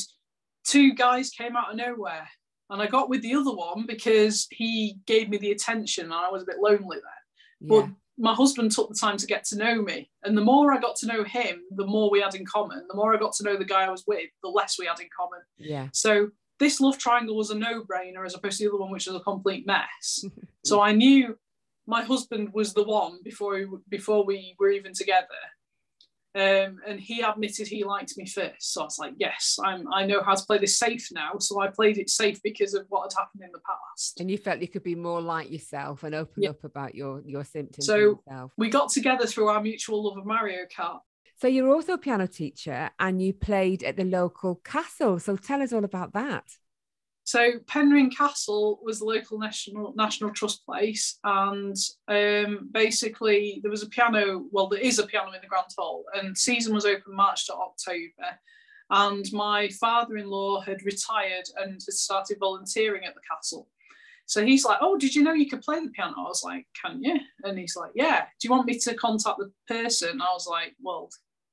two 0.64 0.94
guys 0.94 1.30
came 1.30 1.56
out 1.56 1.70
of 1.70 1.76
nowhere. 1.76 2.28
And 2.70 2.80
I 2.80 2.86
got 2.86 3.10
with 3.10 3.22
the 3.22 3.34
other 3.34 3.52
one 3.52 3.84
because 3.86 4.48
he 4.50 4.96
gave 5.06 5.28
me 5.28 5.36
the 5.36 5.52
attention 5.52 6.06
and 6.06 6.14
I 6.14 6.30
was 6.30 6.42
a 6.42 6.46
bit 6.46 6.58
lonely 6.58 6.96
there. 6.96 7.80
Yeah. 7.82 7.88
My 8.16 8.34
husband 8.34 8.70
took 8.70 8.88
the 8.88 8.94
time 8.94 9.16
to 9.16 9.26
get 9.26 9.44
to 9.46 9.56
know 9.56 9.82
me. 9.82 10.10
And 10.22 10.36
the 10.36 10.44
more 10.44 10.72
I 10.72 10.78
got 10.78 10.96
to 10.96 11.06
know 11.06 11.24
him, 11.24 11.62
the 11.70 11.86
more 11.86 12.10
we 12.10 12.20
had 12.20 12.34
in 12.34 12.46
common. 12.46 12.86
The 12.88 12.94
more 12.94 13.14
I 13.14 13.18
got 13.18 13.32
to 13.34 13.44
know 13.44 13.56
the 13.56 13.64
guy 13.64 13.84
I 13.84 13.90
was 13.90 14.04
with, 14.06 14.30
the 14.42 14.48
less 14.48 14.78
we 14.78 14.86
had 14.86 15.00
in 15.00 15.08
common. 15.16 15.40
Yeah. 15.56 15.88
So 15.92 16.30
this 16.60 16.80
love 16.80 16.98
triangle 16.98 17.36
was 17.36 17.50
a 17.50 17.56
no-brainer 17.56 18.24
as 18.24 18.34
opposed 18.34 18.58
to 18.58 18.64
the 18.64 18.70
other 18.70 18.80
one, 18.80 18.92
which 18.92 19.06
was 19.06 19.16
a 19.16 19.20
complete 19.20 19.66
mess. 19.66 20.24
so 20.64 20.80
I 20.80 20.92
knew 20.92 21.36
my 21.86 22.04
husband 22.04 22.50
was 22.52 22.72
the 22.72 22.84
one 22.84 23.18
before 23.24 23.54
we, 23.54 23.66
before 23.88 24.24
we 24.24 24.54
were 24.58 24.70
even 24.70 24.92
together. 24.94 25.26
Um, 26.36 26.80
and 26.86 26.98
he 26.98 27.20
admitted 27.20 27.68
he 27.68 27.84
liked 27.84 28.16
me 28.16 28.26
first. 28.26 28.72
So 28.72 28.80
I 28.80 28.84
was 28.84 28.98
like, 28.98 29.14
yes, 29.18 29.56
I'm, 29.64 29.92
I 29.92 30.04
know 30.04 30.20
how 30.20 30.34
to 30.34 30.44
play 30.44 30.58
this 30.58 30.78
safe 30.78 31.08
now. 31.12 31.38
So 31.38 31.60
I 31.60 31.68
played 31.68 31.96
it 31.96 32.10
safe 32.10 32.42
because 32.42 32.74
of 32.74 32.86
what 32.88 33.12
had 33.12 33.20
happened 33.20 33.44
in 33.44 33.52
the 33.52 33.60
past. 33.60 34.18
And 34.18 34.28
you 34.28 34.36
felt 34.36 34.60
you 34.60 34.66
could 34.66 34.82
be 34.82 34.96
more 34.96 35.20
like 35.20 35.50
yourself 35.52 36.02
and 36.02 36.12
open 36.12 36.42
yeah. 36.42 36.50
up 36.50 36.64
about 36.64 36.96
your, 36.96 37.22
your 37.24 37.44
symptoms. 37.44 37.86
So 37.86 38.20
we 38.56 38.68
got 38.68 38.90
together 38.90 39.26
through 39.26 39.48
our 39.48 39.62
mutual 39.62 40.02
love 40.02 40.18
of 40.18 40.26
Mario 40.26 40.64
Kart. 40.76 41.00
So 41.36 41.48
you're 41.48 41.72
also 41.72 41.94
a 41.94 41.98
piano 41.98 42.26
teacher 42.26 42.90
and 42.98 43.20
you 43.20 43.32
played 43.32 43.82
at 43.82 43.96
the 43.96 44.04
local 44.04 44.56
castle. 44.56 45.18
So 45.18 45.36
tell 45.36 45.62
us 45.62 45.72
all 45.72 45.84
about 45.84 46.14
that. 46.14 46.44
So 47.24 47.52
Penrhyn 47.60 48.14
Castle 48.14 48.78
was 48.82 48.98
the 48.98 49.06
local 49.06 49.38
national 49.38 49.94
national 49.96 50.30
trust 50.30 50.64
place, 50.66 51.18
and 51.24 51.74
um, 52.06 52.68
basically 52.70 53.60
there 53.62 53.70
was 53.70 53.82
a 53.82 53.88
piano. 53.88 54.44
Well, 54.52 54.68
there 54.68 54.80
is 54.80 54.98
a 54.98 55.06
piano 55.06 55.32
in 55.32 55.40
the 55.40 55.48
Grand 55.48 55.66
Hall, 55.76 56.04
and 56.14 56.36
season 56.36 56.74
was 56.74 56.84
open 56.84 57.14
March 57.14 57.46
to 57.46 57.54
October. 57.54 58.38
And 58.90 59.24
my 59.32 59.68
father-in-law 59.80 60.60
had 60.60 60.84
retired 60.84 61.46
and 61.56 61.72
had 61.72 61.80
started 61.80 62.36
volunteering 62.38 63.04
at 63.06 63.14
the 63.14 63.22
castle. 63.28 63.68
So 64.26 64.44
he's 64.44 64.66
like, 64.66 64.78
"Oh, 64.82 64.98
did 64.98 65.14
you 65.14 65.22
know 65.22 65.32
you 65.32 65.48
could 65.48 65.62
play 65.62 65.80
the 65.80 65.90
piano?" 65.90 66.14
I 66.18 66.22
was 66.22 66.44
like, 66.44 66.66
"Can 66.80 67.02
you?" 67.02 67.18
And 67.42 67.58
he's 67.58 67.74
like, 67.74 67.92
"Yeah." 67.94 68.26
Do 68.38 68.46
you 68.46 68.50
want 68.50 68.66
me 68.66 68.78
to 68.80 68.94
contact 68.94 69.38
the 69.38 69.50
person? 69.66 70.20
I 70.20 70.30
was 70.34 70.46
like, 70.46 70.74
"Well, 70.78 71.08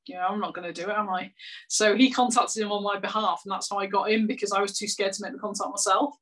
you 0.06 0.16
know, 0.16 0.28
I'm 0.28 0.40
not 0.40 0.54
going 0.54 0.72
to 0.72 0.82
do 0.82 0.90
it, 0.90 0.96
am 0.96 1.10
I? 1.10 1.32
So 1.68 1.96
he 1.96 2.12
contacted 2.12 2.62
him 2.62 2.72
on 2.72 2.84
my 2.84 3.00
behalf, 3.00 3.42
and 3.46 3.52
that's 3.52 3.70
how 3.70 3.78
I 3.78 3.86
got 3.86 4.12
in 4.12 4.28
because 4.28 4.52
I 4.52 4.62
was 4.62 4.78
too 4.78 4.88
scared 4.88 5.14
to 5.14 5.24
make 5.24 5.34
the 5.34 5.40
contact 5.40 5.70
myself. 5.70 6.16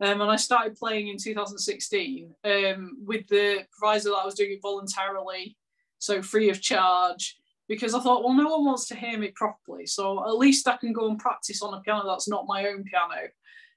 Um, 0.00 0.20
and 0.20 0.30
I 0.30 0.36
started 0.36 0.76
playing 0.76 1.08
in 1.08 1.16
2016 1.16 2.34
um, 2.44 2.98
with 3.04 3.26
the 3.28 3.64
proviso 3.70 4.10
that 4.10 4.16
I 4.16 4.24
was 4.24 4.34
doing 4.34 4.52
it 4.52 4.62
voluntarily, 4.62 5.56
so 5.98 6.20
free 6.22 6.50
of 6.50 6.60
charge, 6.60 7.36
because 7.68 7.94
I 7.94 8.00
thought, 8.00 8.24
well, 8.24 8.34
no 8.34 8.48
one 8.48 8.64
wants 8.64 8.88
to 8.88 8.96
hear 8.96 9.16
me 9.16 9.32
properly, 9.34 9.86
so 9.86 10.26
at 10.26 10.36
least 10.36 10.66
I 10.66 10.76
can 10.76 10.92
go 10.92 11.08
and 11.08 11.18
practice 11.18 11.62
on 11.62 11.74
a 11.74 11.80
piano 11.80 12.04
that's 12.06 12.28
not 12.28 12.46
my 12.48 12.66
own 12.66 12.84
piano. 12.84 13.28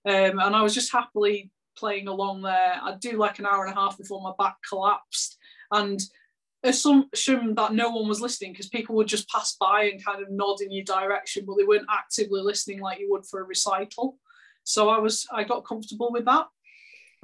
Um, 0.06 0.40
and 0.40 0.56
I 0.56 0.62
was 0.62 0.74
just 0.74 0.92
happily 0.92 1.52
playing 1.78 2.08
along 2.08 2.42
there. 2.42 2.80
I'd 2.82 3.00
do 3.00 3.18
like 3.18 3.40
an 3.40 3.46
hour 3.46 3.66
and 3.66 3.76
a 3.76 3.80
half 3.80 3.98
before 3.98 4.22
my 4.22 4.34
back 4.38 4.56
collapsed, 4.68 5.38
and 5.72 6.00
assumption 6.66 7.56
that 7.56 7.74
no 7.74 7.90
one 7.90 8.08
was 8.08 8.22
listening 8.22 8.52
because 8.52 8.68
people 8.68 8.96
would 8.96 9.08
just 9.08 9.30
pass 9.30 9.56
by 9.60 9.84
and 9.84 10.04
kind 10.04 10.22
of 10.22 10.32
nod 10.32 10.62
in 10.62 10.72
your 10.72 10.84
direction, 10.84 11.46
but 11.46 11.58
they 11.58 11.64
weren't 11.64 11.88
actively 11.90 12.42
listening 12.42 12.80
like 12.80 13.00
you 13.00 13.10
would 13.12 13.26
for 13.26 13.42
a 13.42 13.44
recital. 13.44 14.18
So 14.64 14.90
I 14.90 15.00
was 15.00 15.28
I 15.32 15.44
got 15.44 15.66
comfortable 15.66 16.12
with 16.12 16.26
that. 16.26 16.48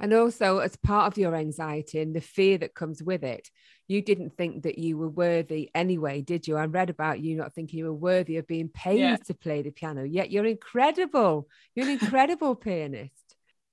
And 0.00 0.12
also, 0.12 0.58
as 0.58 0.74
part 0.76 1.12
of 1.12 1.18
your 1.18 1.36
anxiety 1.36 2.00
and 2.00 2.14
the 2.14 2.20
fear 2.20 2.58
that 2.58 2.74
comes 2.74 3.02
with 3.02 3.22
it, 3.22 3.48
you 3.86 4.02
didn't 4.02 4.36
think 4.36 4.64
that 4.64 4.78
you 4.78 4.96
were 4.96 5.08
worthy 5.08 5.70
anyway, 5.74 6.22
did 6.22 6.48
you? 6.48 6.56
I 6.56 6.66
read 6.66 6.90
about 6.90 7.20
you 7.20 7.36
not 7.36 7.54
thinking 7.54 7.78
you 7.78 7.84
were 7.84 7.92
worthy 7.92 8.38
of 8.38 8.46
being 8.46 8.68
paid 8.68 9.00
yeah. 9.00 9.16
to 9.16 9.34
play 9.34 9.62
the 9.62 9.70
piano, 9.70 10.02
yet 10.02 10.30
you're 10.30 10.46
incredible. 10.46 11.48
You're 11.74 11.86
an 11.86 11.92
incredible 11.92 12.56
pianist. 12.56 13.21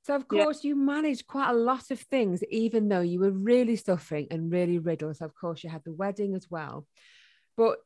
So, 0.10 0.16
of 0.16 0.28
course, 0.28 0.64
yeah. 0.64 0.70
you 0.70 0.76
managed 0.76 1.28
quite 1.28 1.52
a 1.52 1.54
lot 1.54 1.92
of 1.92 2.00
things, 2.00 2.44
even 2.50 2.90
though 2.90 3.02
you 3.02 3.20
were 3.20 3.30
really 3.30 3.76
suffering 3.76 4.26
and 4.32 4.52
really 4.52 4.80
riddled. 4.80 5.18
So, 5.18 5.26
of 5.26 5.36
course, 5.36 5.64
you 5.64 5.70
had 5.70 5.84
the 5.84 5.94
wedding 5.94 6.34
as 6.34 6.50
well. 6.50 6.88
But 7.56 7.78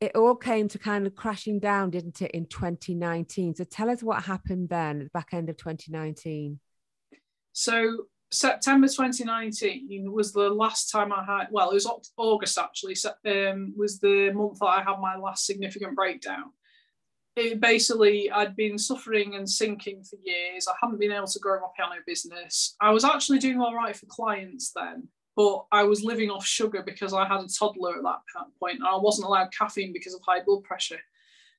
it 0.00 0.16
all 0.16 0.36
came 0.36 0.68
to 0.68 0.78
kind 0.78 1.06
of 1.06 1.14
crashing 1.14 1.58
down, 1.58 1.90
didn't 1.90 2.22
it, 2.22 2.30
in 2.30 2.46
2019? 2.46 3.56
So, 3.56 3.64
tell 3.64 3.90
us 3.90 4.02
what 4.02 4.22
happened 4.22 4.70
then 4.70 5.00
at 5.00 5.04
the 5.04 5.10
back 5.10 5.28
end 5.32 5.50
of 5.50 5.58
2019. 5.58 6.60
So, 7.52 8.06
September 8.30 8.88
2019 8.88 10.10
was 10.10 10.32
the 10.32 10.48
last 10.48 10.90
time 10.90 11.12
I 11.12 11.24
had, 11.24 11.48
well, 11.50 11.72
it 11.72 11.74
was 11.74 12.10
August 12.16 12.56
actually, 12.56 12.96
um, 13.26 13.74
was 13.76 14.00
the 14.00 14.30
month 14.32 14.60
that 14.60 14.66
I 14.66 14.82
had 14.82 14.98
my 14.98 15.18
last 15.18 15.44
significant 15.44 15.94
breakdown. 15.94 16.44
It 17.36 17.60
basically 17.60 18.30
I'd 18.30 18.56
been 18.56 18.78
suffering 18.78 19.34
and 19.34 19.48
sinking 19.48 20.02
for 20.02 20.16
years. 20.24 20.66
I 20.66 20.74
hadn't 20.80 20.98
been 20.98 21.12
able 21.12 21.26
to 21.26 21.38
grow 21.38 21.60
my 21.60 21.68
piano 21.76 22.00
business. 22.06 22.74
I 22.80 22.90
was 22.90 23.04
actually 23.04 23.38
doing 23.38 23.60
all 23.60 23.74
right 23.74 23.94
for 23.94 24.06
clients 24.06 24.72
then, 24.74 25.08
but 25.36 25.66
I 25.70 25.84
was 25.84 26.02
living 26.02 26.30
off 26.30 26.46
sugar 26.46 26.82
because 26.84 27.12
I 27.12 27.26
had 27.26 27.40
a 27.40 27.48
toddler 27.48 27.98
at 27.98 28.02
that 28.02 28.46
point 28.58 28.78
and 28.78 28.88
I 28.88 28.96
wasn't 28.96 29.26
allowed 29.26 29.52
caffeine 29.56 29.92
because 29.92 30.14
of 30.14 30.22
high 30.26 30.42
blood 30.42 30.64
pressure. 30.64 31.00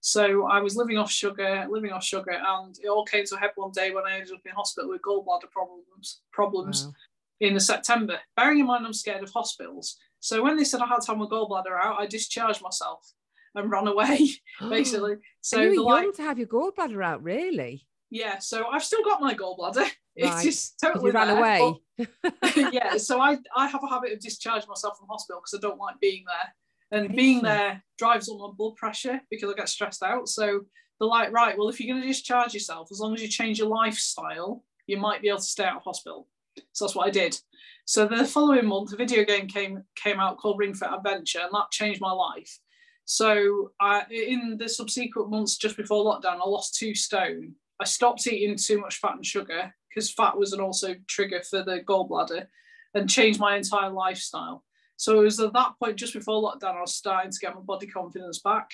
So 0.01 0.45
I 0.47 0.59
was 0.59 0.75
living 0.75 0.97
off 0.97 1.11
sugar, 1.11 1.65
living 1.69 1.91
off 1.91 2.03
sugar, 2.03 2.31
and 2.31 2.75
it 2.83 2.87
all 2.87 3.05
came 3.05 3.25
to 3.25 3.35
a 3.35 3.39
head 3.39 3.51
one 3.55 3.71
day 3.71 3.91
when 3.91 4.05
I 4.05 4.17
ended 4.17 4.33
up 4.33 4.41
in 4.45 4.51
hospital 4.53 4.89
with 4.89 5.01
gallbladder 5.01 5.51
problems 5.51 6.21
problems 6.31 6.85
wow. 6.85 6.93
in 7.41 7.53
the 7.53 7.59
September. 7.59 8.19
Bearing 8.35 8.59
in 8.59 8.65
mind 8.65 8.85
I'm 8.85 8.93
scared 8.93 9.23
of 9.23 9.29
hospitals. 9.29 9.97
So 10.19 10.43
when 10.43 10.57
they 10.57 10.63
said 10.63 10.81
I 10.81 10.87
had 10.87 11.01
to 11.01 11.11
have 11.11 11.17
my 11.17 11.25
gallbladder 11.25 11.79
out, 11.83 11.99
I 11.99 12.07
discharged 12.07 12.63
myself 12.63 13.13
and 13.57 13.71
ran 13.71 13.87
away, 13.87 14.29
basically. 14.69 15.15
So 15.41 15.61
and 15.61 15.73
you 15.73 15.85
were 15.85 16.01
young 16.01 16.13
to 16.13 16.21
have 16.23 16.37
your 16.37 16.47
gallbladder 16.47 17.03
out, 17.03 17.23
really? 17.23 17.85
Yeah. 18.09 18.39
So 18.39 18.67
I've 18.67 18.83
still 18.83 19.03
got 19.03 19.21
my 19.21 19.33
gallbladder. 19.33 19.89
It's 20.19 20.41
just 20.41 20.79
totally 20.79 21.11
ran 21.11 21.27
there, 21.27 21.37
away. 21.37 21.75
But, 22.23 22.57
yeah. 22.73 22.97
So 22.97 23.21
I 23.21 23.37
I 23.55 23.67
have 23.67 23.83
a 23.83 23.87
habit 23.87 24.13
of 24.13 24.19
discharging 24.19 24.67
myself 24.67 24.97
from 24.97 25.07
hospital 25.07 25.39
because 25.39 25.53
I 25.53 25.61
don't 25.61 25.77
like 25.77 25.99
being 25.99 26.25
there, 26.25 26.99
and 26.99 27.15
being 27.15 27.43
there 27.43 27.83
drives 27.99 28.27
up 28.27 28.39
my 28.39 28.47
blood 28.57 28.77
pressure 28.77 29.21
because 29.29 29.51
I 29.51 29.53
get 29.53 29.69
stressed 29.69 30.01
out. 30.01 30.27
So 30.27 30.61
they're 30.99 31.07
like, 31.07 31.31
right, 31.31 31.55
well, 31.55 31.69
if 31.69 31.79
you're 31.79 31.93
going 31.93 32.01
to 32.01 32.07
discharge 32.07 32.55
yourself, 32.55 32.87
as 32.91 32.99
long 32.99 33.13
as 33.13 33.21
you 33.21 33.27
change 33.27 33.59
your 33.59 33.67
lifestyle, 33.67 34.63
you 34.87 34.97
might 34.97 35.21
be 35.21 35.27
able 35.27 35.37
to 35.37 35.43
stay 35.43 35.65
out 35.65 35.77
of 35.77 35.83
hospital. 35.83 36.27
So 36.71 36.85
that's 36.85 36.95
what 36.95 37.07
I 37.07 37.11
did. 37.11 37.39
So 37.85 38.05
the 38.05 38.25
following 38.25 38.65
month, 38.65 38.91
a 38.91 38.97
video 38.97 39.23
game 39.23 39.47
came 39.47 39.83
came 39.95 40.19
out 40.19 40.37
called 40.37 40.59
Ring 40.59 40.73
Fit 40.73 40.89
Adventure, 40.91 41.41
and 41.43 41.53
that 41.53 41.71
changed 41.71 42.01
my 42.01 42.11
life. 42.11 42.59
So 43.07 43.71
I, 43.79 44.03
in 44.11 44.57
the 44.59 44.67
subsequent 44.67 45.29
months 45.29 45.55
just 45.55 45.77
before 45.77 46.03
lockdown, 46.03 46.41
I 46.43 46.45
lost 46.47 46.75
two 46.75 46.93
stone. 46.93 47.53
I 47.79 47.85
stopped 47.85 48.27
eating 48.27 48.57
too 48.57 48.81
much 48.81 48.97
fat 48.97 49.15
and 49.15 49.25
sugar 49.25 49.73
because 49.89 50.11
fat 50.11 50.37
was 50.37 50.51
an 50.51 50.59
also 50.59 50.93
trigger 51.07 51.41
for 51.41 51.63
the 51.63 51.79
gallbladder 51.87 52.47
and 52.93 53.09
changed 53.09 53.39
my 53.39 53.55
entire 53.55 53.91
lifestyle. 53.91 54.65
So 54.97 55.21
it 55.21 55.23
was 55.23 55.39
at 55.39 55.53
that 55.53 55.75
point, 55.81 55.95
just 55.95 56.13
before 56.13 56.43
lockdown, 56.43 56.75
I 56.75 56.81
was 56.81 56.95
starting 56.95 57.31
to 57.31 57.39
get 57.39 57.55
my 57.55 57.61
body 57.61 57.87
confidence 57.87 58.39
back. 58.39 58.69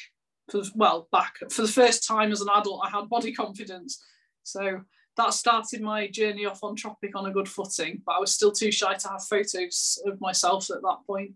For, 0.50 0.64
well, 0.74 1.08
back 1.12 1.36
for 1.52 1.62
the 1.62 1.68
first 1.68 2.08
time 2.08 2.32
as 2.32 2.42
an 2.42 2.50
adult, 2.56 2.82
I 2.84 2.90
had 2.90 3.10
body 3.10 3.34
confidence. 3.36 4.04
So 4.42 4.82
that 5.16 5.34
started 5.36 5.82
my 5.82 6.08
journey 6.08 6.48
off 6.48 6.64
on 6.64 6.76
Tropic 6.76 7.16
on 7.16 7.28
a 7.28 7.32
good 7.32 7.48
footing, 7.48 8.02
but 8.04 8.14
I 8.14 8.20
was 8.20 8.34
still 8.34 8.52
too 8.52 8.72
shy 8.72 8.96
to 8.96 9.10
have 9.10 9.24
photos 9.24 10.02
of 10.08 10.20
myself 10.20 10.72
at 10.72 10.82
that 10.82 10.98
point. 11.06 11.34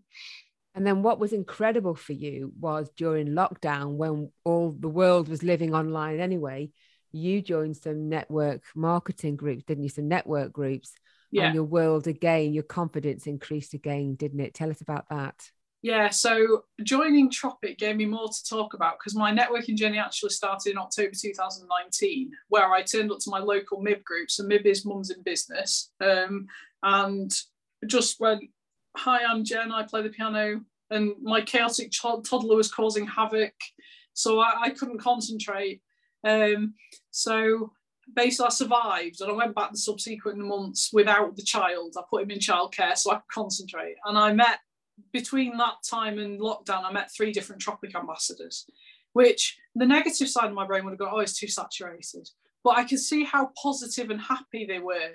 And 0.74 0.86
then 0.86 1.02
what 1.02 1.18
was 1.18 1.32
incredible 1.32 1.94
for 1.94 2.12
you 2.12 2.52
was 2.58 2.90
during 2.96 3.28
lockdown, 3.28 3.96
when 3.96 4.30
all 4.44 4.70
the 4.78 4.88
world 4.88 5.28
was 5.28 5.42
living 5.42 5.74
online 5.74 6.20
anyway, 6.20 6.70
you 7.10 7.42
joined 7.42 7.76
some 7.76 8.08
network 8.08 8.62
marketing 8.74 9.36
groups, 9.36 9.64
didn't 9.64 9.84
you? 9.84 9.88
Some 9.88 10.08
network 10.08 10.52
groups. 10.52 10.92
Yeah. 11.30 11.46
And 11.46 11.54
your 11.54 11.64
world 11.64 12.06
again, 12.06 12.52
your 12.52 12.62
confidence 12.62 13.26
increased 13.26 13.74
again, 13.74 14.14
didn't 14.14 14.40
it? 14.40 14.54
Tell 14.54 14.70
us 14.70 14.80
about 14.80 15.08
that. 15.10 15.50
Yeah, 15.80 16.08
so 16.08 16.64
joining 16.82 17.30
Tropic 17.30 17.78
gave 17.78 17.96
me 17.96 18.06
more 18.06 18.28
to 18.28 18.44
talk 18.44 18.74
about 18.74 18.98
because 18.98 19.14
my 19.14 19.32
networking 19.32 19.76
journey 19.76 19.98
actually 19.98 20.30
started 20.30 20.72
in 20.72 20.78
October 20.78 21.12
2019, 21.14 22.32
where 22.48 22.72
I 22.72 22.82
turned 22.82 23.12
up 23.12 23.18
to 23.20 23.30
my 23.30 23.38
local 23.38 23.80
MIB 23.80 24.02
group. 24.02 24.30
So 24.30 24.42
MIB 24.44 24.66
is 24.66 24.84
Mums 24.84 25.10
in 25.10 25.22
Business. 25.22 25.92
Um, 26.00 26.46
and 26.82 27.32
just 27.86 28.18
went, 28.18 28.42
hi, 28.96 29.24
I'm 29.24 29.44
Jen, 29.44 29.72
I 29.72 29.84
play 29.84 30.02
the 30.02 30.08
piano, 30.08 30.60
and 30.90 31.12
my 31.22 31.40
chaotic 31.40 31.92
toddler 31.92 32.56
was 32.56 32.72
causing 32.72 33.06
havoc. 33.06 33.54
So 34.14 34.40
I, 34.40 34.52
I 34.64 34.70
couldn't 34.70 34.98
concentrate. 34.98 35.80
Um, 36.24 36.74
so 37.10 37.72
basically, 38.14 38.46
I 38.46 38.50
survived 38.50 39.20
and 39.20 39.30
I 39.30 39.34
went 39.34 39.54
back 39.54 39.70
the 39.70 39.78
subsequent 39.78 40.38
months 40.38 40.90
without 40.92 41.36
the 41.36 41.42
child. 41.42 41.94
I 41.96 42.02
put 42.10 42.22
him 42.22 42.30
in 42.30 42.38
childcare 42.38 42.96
so 42.96 43.12
I 43.12 43.16
could 43.16 43.32
concentrate. 43.32 43.96
And 44.04 44.18
I 44.18 44.32
met, 44.32 44.58
between 45.12 45.56
that 45.58 45.76
time 45.88 46.18
and 46.18 46.40
lockdown, 46.40 46.84
I 46.84 46.92
met 46.92 47.12
three 47.16 47.30
different 47.30 47.62
Tropic 47.62 47.94
ambassadors, 47.94 48.66
which 49.12 49.56
the 49.76 49.86
negative 49.86 50.28
side 50.28 50.48
of 50.48 50.54
my 50.54 50.66
brain 50.66 50.84
would 50.84 50.92
have 50.92 50.98
gone, 50.98 51.12
oh, 51.12 51.20
it's 51.20 51.38
too 51.38 51.48
saturated. 51.48 52.28
But 52.64 52.78
I 52.78 52.84
could 52.84 52.98
see 52.98 53.22
how 53.24 53.52
positive 53.62 54.10
and 54.10 54.20
happy 54.20 54.66
they 54.66 54.80
were 54.80 55.12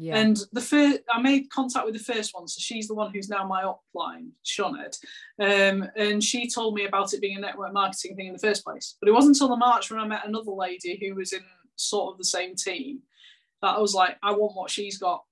yeah. 0.00 0.16
And 0.16 0.40
the 0.52 0.60
first, 0.60 1.00
I 1.12 1.20
made 1.20 1.50
contact 1.50 1.84
with 1.84 1.94
the 1.94 2.12
first 2.12 2.32
one, 2.32 2.46
so 2.46 2.60
she's 2.60 2.86
the 2.86 2.94
one 2.94 3.12
who's 3.12 3.28
now 3.28 3.44
my 3.44 3.64
upline, 3.64 4.28
Sioned, 4.44 4.96
um, 5.40 5.90
and 5.96 6.22
she 6.22 6.48
told 6.48 6.74
me 6.74 6.84
about 6.84 7.12
it 7.12 7.20
being 7.20 7.36
a 7.36 7.40
network 7.40 7.72
marketing 7.72 8.14
thing 8.14 8.28
in 8.28 8.32
the 8.32 8.38
first 8.38 8.64
place. 8.64 8.96
But 9.00 9.08
it 9.08 9.12
wasn't 9.12 9.34
until 9.34 9.48
the 9.48 9.56
March 9.56 9.90
when 9.90 9.98
I 9.98 10.06
met 10.06 10.26
another 10.26 10.52
lady 10.52 11.00
who 11.02 11.16
was 11.16 11.32
in 11.32 11.42
sort 11.74 12.12
of 12.12 12.18
the 12.18 12.24
same 12.24 12.54
team 12.54 13.00
that 13.60 13.74
I 13.74 13.80
was 13.80 13.92
like, 13.92 14.16
I 14.22 14.30
want 14.30 14.54
what 14.54 14.70
she's 14.70 14.98
got. 14.98 15.24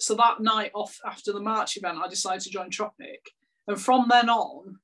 So 0.00 0.16
that 0.16 0.40
night 0.40 0.72
off 0.74 0.98
after 1.06 1.32
the 1.32 1.40
March 1.40 1.76
event, 1.76 1.98
I 2.04 2.08
decided 2.08 2.40
to 2.40 2.50
join 2.50 2.70
Tropic, 2.70 3.30
and 3.68 3.80
from 3.80 4.06
then 4.10 4.28
on, 4.28 4.80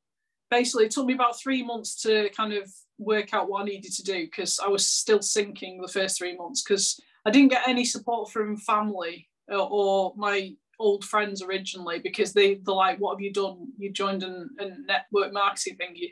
basically, 0.49 0.85
it 0.85 0.93
took 0.93 1.07
me 1.07 1.15
about 1.15 1.41
three 1.41 1.65
months 1.65 2.01
to 2.03 2.31
kind 2.37 2.53
of 2.53 2.73
work 2.99 3.35
out 3.35 3.49
what 3.49 3.63
I 3.63 3.65
needed 3.65 3.93
to 3.95 4.05
do 4.05 4.27
because 4.27 4.61
I 4.61 4.69
was 4.69 4.87
still 4.87 5.23
sinking 5.23 5.81
the 5.81 5.89
first 5.89 6.19
three 6.19 6.37
months 6.37 6.63
because 6.63 7.01
I 7.25 7.31
didn't 7.31 7.51
get 7.51 7.67
any 7.67 7.85
support 7.85 8.31
from 8.31 8.57
family 8.57 9.29
or, 9.49 9.69
or 9.71 10.15
my 10.17 10.53
old 10.79 11.05
friends 11.05 11.43
originally 11.43 12.01
because 12.01 12.33
they 12.33 12.57
they're 12.57 12.75
like, 12.75 12.99
"What 12.99 13.15
have 13.15 13.21
you 13.21 13.33
done? 13.33 13.69
You 13.79 13.93
joined 13.93 14.23
a, 14.23 14.47
a 14.59 14.69
network 14.87 15.33
marketing 15.33 15.77
thing. 15.77 15.93
You, 15.95 16.11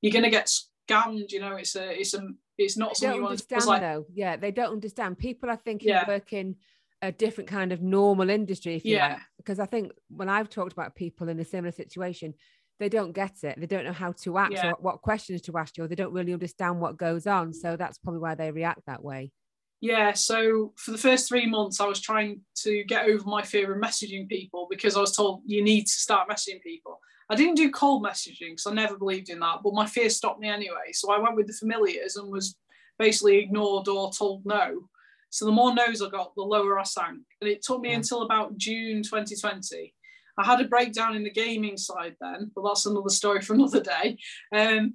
you're 0.00 0.12
gonna 0.12 0.30
get 0.30 0.50
scammed. 0.90 1.30
You 1.30 1.40
know, 1.40 1.56
it's 1.56 1.76
a 1.76 1.98
it's 1.98 2.14
a 2.14 2.28
it's 2.58 2.76
not 2.76 2.90
they 2.90 3.06
something 3.06 3.16
you 3.16 3.22
want 3.22 3.38
to 3.38 3.66
like, 3.66 3.80
though. 3.80 4.06
Yeah, 4.12 4.36
they 4.36 4.50
don't 4.50 4.72
understand. 4.72 5.18
People, 5.18 5.50
I 5.50 5.56
think, 5.56 5.82
yeah. 5.82 6.06
work 6.06 6.32
in 6.32 6.56
a 7.02 7.10
different 7.10 7.48
kind 7.48 7.72
of 7.72 7.80
normal 7.80 8.28
industry, 8.28 8.74
if 8.74 8.84
you 8.84 8.96
yeah. 8.96 9.08
like. 9.08 9.18
Because 9.38 9.58
I 9.58 9.66
think 9.66 9.92
when 10.08 10.28
I've 10.28 10.50
talked 10.50 10.72
about 10.72 10.94
people 10.94 11.28
in 11.28 11.40
a 11.40 11.44
similar 11.44 11.72
situation, 11.72 12.34
they 12.78 12.88
don't 12.88 13.12
get 13.12 13.42
it. 13.42 13.58
They 13.58 13.66
don't 13.66 13.84
know 13.84 13.92
how 13.92 14.12
to 14.12 14.38
act 14.38 14.52
yeah. 14.52 14.70
or 14.70 14.76
what 14.80 15.02
questions 15.02 15.40
to 15.42 15.56
ask 15.56 15.76
you, 15.76 15.84
or 15.84 15.88
they 15.88 15.94
don't 15.94 16.12
really 16.12 16.32
understand 16.32 16.80
what 16.80 16.96
goes 16.96 17.26
on. 17.26 17.52
So 17.54 17.76
that's 17.76 17.98
probably 17.98 18.20
why 18.20 18.34
they 18.34 18.50
react 18.50 18.86
that 18.86 19.02
way. 19.02 19.32
Yeah, 19.80 20.12
so 20.12 20.74
for 20.76 20.90
the 20.90 20.98
first 20.98 21.26
three 21.26 21.46
months, 21.46 21.80
I 21.80 21.86
was 21.86 22.00
trying 22.00 22.42
to 22.56 22.84
get 22.84 23.06
over 23.06 23.24
my 23.24 23.42
fear 23.42 23.72
of 23.72 23.82
messaging 23.82 24.28
people 24.28 24.66
because 24.70 24.94
I 24.94 25.00
was 25.00 25.16
told 25.16 25.42
you 25.46 25.64
need 25.64 25.86
to 25.86 25.92
start 25.92 26.28
messaging 26.28 26.60
people. 26.62 27.00
I 27.30 27.34
didn't 27.34 27.54
do 27.54 27.70
cold 27.70 28.04
messaging 28.04 28.50
because 28.50 28.66
I 28.66 28.74
never 28.74 28.98
believed 28.98 29.30
in 29.30 29.38
that, 29.40 29.60
but 29.64 29.72
my 29.72 29.86
fear 29.86 30.10
stopped 30.10 30.40
me 30.40 30.48
anyway. 30.48 30.92
So 30.92 31.10
I 31.10 31.18
went 31.18 31.36
with 31.36 31.46
the 31.46 31.54
familiars 31.54 32.16
and 32.16 32.30
was 32.30 32.56
basically 32.98 33.38
ignored 33.38 33.88
or 33.88 34.12
told 34.12 34.44
no. 34.44 34.88
So 35.30 35.46
the 35.46 35.52
more 35.52 35.74
no's 35.74 36.02
I 36.02 36.10
got, 36.10 36.34
the 36.34 36.42
lower 36.42 36.78
I 36.78 36.82
sank. 36.82 37.20
And 37.40 37.48
it 37.48 37.62
took 37.62 37.80
me 37.80 37.92
until 37.92 38.22
about 38.22 38.58
June 38.58 39.02
2020. 39.02 39.94
I 40.36 40.44
had 40.44 40.60
a 40.60 40.68
breakdown 40.68 41.16
in 41.16 41.22
the 41.22 41.30
gaming 41.30 41.76
side 41.76 42.16
then, 42.20 42.50
but 42.54 42.64
that's 42.66 42.86
another 42.86 43.08
story 43.08 43.40
for 43.40 43.54
another 43.54 43.80
day. 43.80 44.18
Um, 44.54 44.94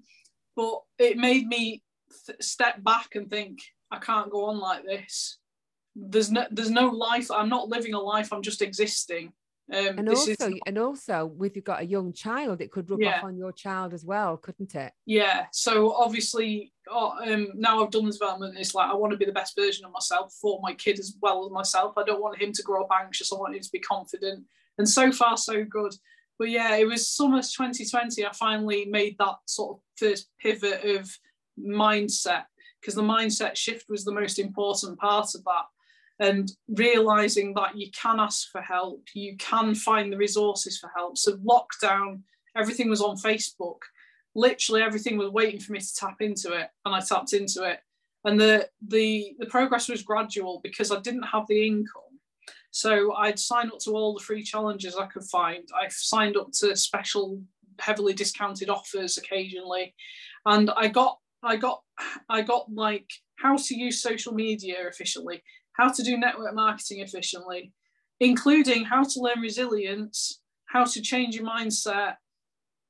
but 0.55 0.81
it 0.99 1.17
made 1.17 1.47
me 1.47 1.83
th- 2.25 2.41
step 2.41 2.83
back 2.83 3.15
and 3.15 3.29
think, 3.29 3.59
I 3.91 3.99
can't 3.99 4.29
go 4.29 4.45
on 4.45 4.59
like 4.59 4.83
this. 4.83 5.37
There's 5.95 6.31
no 6.31 6.45
there's 6.51 6.71
no 6.71 6.89
life. 6.89 7.31
I'm 7.31 7.49
not 7.49 7.69
living 7.69 7.93
a 7.93 7.99
life. 7.99 8.33
I'm 8.33 8.41
just 8.41 8.61
existing. 8.61 9.31
Um, 9.73 9.97
and 9.97 10.09
also, 10.09 10.31
is... 10.31 10.59
and 10.67 10.77
also, 10.77 11.25
with 11.25 11.55
you've 11.55 11.65
got 11.65 11.81
a 11.81 11.85
young 11.85 12.13
child, 12.13 12.61
it 12.61 12.71
could 12.71 12.89
rub 12.89 13.01
yeah. 13.01 13.17
off 13.17 13.23
on 13.23 13.37
your 13.37 13.51
child 13.51 13.93
as 13.93 14.05
well, 14.05 14.37
couldn't 14.37 14.75
it? 14.75 14.93
Yeah. 15.05 15.47
So 15.51 15.93
obviously, 15.93 16.71
oh, 16.89 17.13
um, 17.25 17.47
now 17.55 17.83
I've 17.83 17.89
done 17.89 18.05
the 18.05 18.11
development, 18.11 18.57
it's 18.59 18.75
like 18.75 18.89
I 18.89 18.93
want 18.93 19.11
to 19.11 19.17
be 19.17 19.25
the 19.25 19.31
best 19.31 19.57
version 19.57 19.85
of 19.85 19.91
myself 19.91 20.33
for 20.39 20.59
my 20.61 20.73
kid 20.73 20.99
as 20.99 21.15
well 21.19 21.45
as 21.45 21.51
myself. 21.51 21.93
I 21.97 22.03
don't 22.03 22.21
want 22.21 22.39
him 22.39 22.51
to 22.51 22.61
grow 22.61 22.83
up 22.83 22.91
anxious. 23.01 23.33
I 23.33 23.37
want 23.37 23.55
him 23.55 23.61
to 23.61 23.71
be 23.71 23.79
confident. 23.79 24.43
And 24.77 24.87
so 24.87 25.11
far, 25.11 25.35
so 25.35 25.63
good. 25.63 25.93
But 26.37 26.49
yeah, 26.49 26.75
it 26.75 26.85
was 26.85 27.09
summer 27.09 27.41
2020. 27.41 28.25
I 28.25 28.31
finally 28.33 28.85
made 28.85 29.17
that 29.17 29.35
sort 29.47 29.77
of 29.77 29.83
first 29.97 30.29
pivot 30.39 30.83
of 30.83 31.09
mindset 31.59 32.43
because 32.85 32.95
the 32.95 33.01
mindset 33.01 33.55
shift 33.55 33.89
was 33.89 34.05
the 34.05 34.11
most 34.11 34.37
important 34.37 34.99
part 34.99 35.33
of 35.33 35.43
that. 35.43 35.65
And 36.19 36.51
realizing 36.69 37.55
that 37.55 37.75
you 37.75 37.89
can 37.91 38.19
ask 38.19 38.51
for 38.51 38.61
help, 38.61 39.03
you 39.15 39.35
can 39.37 39.73
find 39.73 40.13
the 40.13 40.17
resources 40.17 40.77
for 40.77 40.91
help. 40.95 41.17
So, 41.17 41.37
lockdown, 41.37 42.21
everything 42.55 42.89
was 42.89 43.01
on 43.01 43.17
Facebook. 43.17 43.79
Literally 44.35 44.81
everything 44.81 45.17
was 45.17 45.29
waiting 45.29 45.59
for 45.59 45.73
me 45.73 45.79
to 45.79 45.95
tap 45.95 46.17
into 46.21 46.53
it, 46.53 46.69
and 46.85 46.93
I 46.93 46.99
tapped 47.01 47.33
into 47.33 47.63
it. 47.63 47.79
And 48.23 48.39
the 48.39 48.69
the 48.87 49.35
the 49.39 49.47
progress 49.47 49.89
was 49.89 50.03
gradual 50.03 50.61
because 50.63 50.91
I 50.91 50.99
didn't 50.99 51.23
have 51.23 51.47
the 51.47 51.65
income. 51.65 52.03
So 52.71 53.13
I'd 53.15 53.39
sign 53.39 53.67
up 53.67 53.79
to 53.79 53.91
all 53.91 54.13
the 54.13 54.23
free 54.23 54.43
challenges 54.43 54.95
I 54.95 55.07
could 55.07 55.23
find. 55.23 55.67
I 55.73 55.87
signed 55.89 56.37
up 56.37 56.51
to 56.59 56.75
special, 56.75 57.41
heavily 57.79 58.13
discounted 58.13 58.69
offers 58.69 59.17
occasionally, 59.17 59.95
and 60.45 60.69
I 60.69 60.87
got 60.87 61.17
I 61.45 61.55
got 61.57 61.81
I 62.29 62.41
got 62.41 62.65
like 62.73 63.09
how 63.37 63.55
to 63.55 63.75
use 63.75 64.01
social 64.01 64.33
media 64.33 64.87
efficiently, 64.87 65.43
how 65.73 65.91
to 65.91 66.03
do 66.03 66.17
network 66.17 66.55
marketing 66.55 66.99
efficiently, 66.99 67.71
including 68.19 68.85
how 68.85 69.03
to 69.03 69.19
learn 69.19 69.39
resilience, 69.39 70.41
how 70.65 70.85
to 70.85 71.01
change 71.01 71.35
your 71.35 71.45
mindset, 71.45 72.15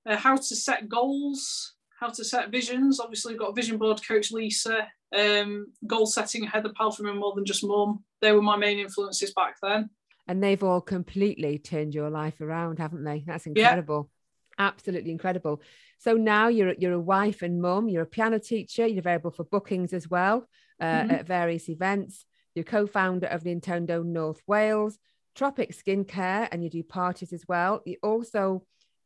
uh, 0.10 0.16
how 0.16 0.36
to 0.38 0.56
set 0.56 0.88
goals, 0.88 1.76
how 2.00 2.10
to 2.10 2.24
set 2.24 2.52
visions. 2.52 3.00
Obviously, 3.00 3.34
we've 3.34 3.40
got 3.40 3.56
vision 3.56 3.78
board 3.78 4.00
coach 4.08 4.32
Lisa, 4.32 4.88
um, 5.16 5.68
goal 5.86 6.06
setting 6.06 6.44
Heather 6.44 6.72
Palfrey 6.76 7.10
and 7.10 7.20
more 7.20 7.34
than 7.36 7.46
just 7.46 7.66
mum. 7.66 8.04
They 8.22 8.32
were 8.32 8.42
my 8.42 8.58
main 8.58 8.80
influences 8.80 9.34
back 9.34 9.56
then. 9.62 9.90
And 10.28 10.44
they've 10.44 10.64
all 10.64 10.82
completely 10.82 11.60
turned 11.60 11.94
your 11.94 12.10
life 12.10 12.42
around, 12.42 12.80
haven't 12.80 13.04
they? 13.04 13.24
That's 13.28 13.46
incredible. 13.46 14.10
Absolutely 14.58 15.12
incredible. 15.12 15.62
So 15.98 16.14
now 16.14 16.48
you're 16.48 16.74
you're 16.74 16.94
a 16.94 17.00
wife 17.00 17.42
and 17.42 17.62
mum. 17.62 17.90
You're 17.90 18.04
a 18.04 18.08
piano 18.08 18.40
teacher. 18.40 18.88
You're 18.88 19.00
available 19.00 19.32
for 19.32 19.44
bookings 19.44 19.94
as 19.94 20.10
well 20.10 20.48
uh, 20.80 20.86
mm-hmm. 20.86 21.12
at 21.12 21.28
various 21.28 21.70
events. 21.70 22.26
You're 22.54 22.64
co-founder 22.64 23.28
of 23.28 23.44
Nintendo 23.44 24.04
North 24.04 24.42
Wales, 24.48 24.98
Tropic 25.36 25.76
Skincare, 25.76 26.48
and 26.52 26.64
you 26.64 26.70
do 26.70 26.84
parties 26.84 27.34
as 27.34 27.44
well. 27.48 27.82
You're 27.86 27.98
also 28.02 28.64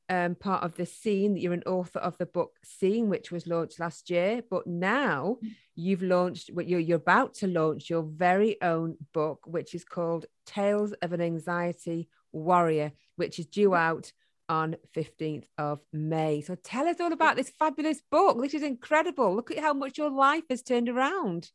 um, 0.10 0.36
part 0.36 0.64
of 0.64 0.76
the 0.76 0.86
scene 0.86 1.34
that 1.34 1.40
you're 1.40 1.54
an 1.54 1.64
author 1.66 2.00
of 2.00 2.18
the 2.18 2.26
book 2.26 2.58
scene 2.64 3.10
which 3.10 3.32
was 3.32 3.46
launched 3.46 3.80
last 3.80 4.10
year 4.10 4.42
but 4.50 4.66
now 4.66 5.38
you've 5.76 6.02
launched 6.02 6.50
what 6.52 6.68
you're, 6.68 6.80
you're 6.80 6.98
about 6.98 7.36
to 7.36 7.48
launch 7.48 7.90
your 7.90 8.02
very 8.02 8.60
own 8.62 8.98
book 9.14 9.42
which 9.46 9.76
is 9.76 9.86
called 9.86 10.26
tales 10.48 10.94
of 11.04 11.14
an 11.14 11.22
anxiety 11.22 12.10
warrior 12.32 12.92
which 13.18 13.38
is 13.38 13.46
due 13.46 13.76
out 13.76 14.12
on 14.50 14.76
15th 14.96 15.46
of 15.58 15.80
may. 15.94 16.42
So 16.42 16.56
tell 16.56 16.88
us 16.88 17.00
all 17.00 17.14
about 17.14 17.36
this 17.36 17.52
fabulous 17.58 18.02
book. 18.12 18.42
This 18.42 18.56
is 18.56 18.64
incredible. 18.64 19.36
Look 19.36 19.52
at 19.52 19.60
how 19.60 19.74
much 19.74 19.98
your 19.98 20.10
life 20.10 20.44
has 20.50 20.62
turned 20.62 20.90
around. 20.90 21.52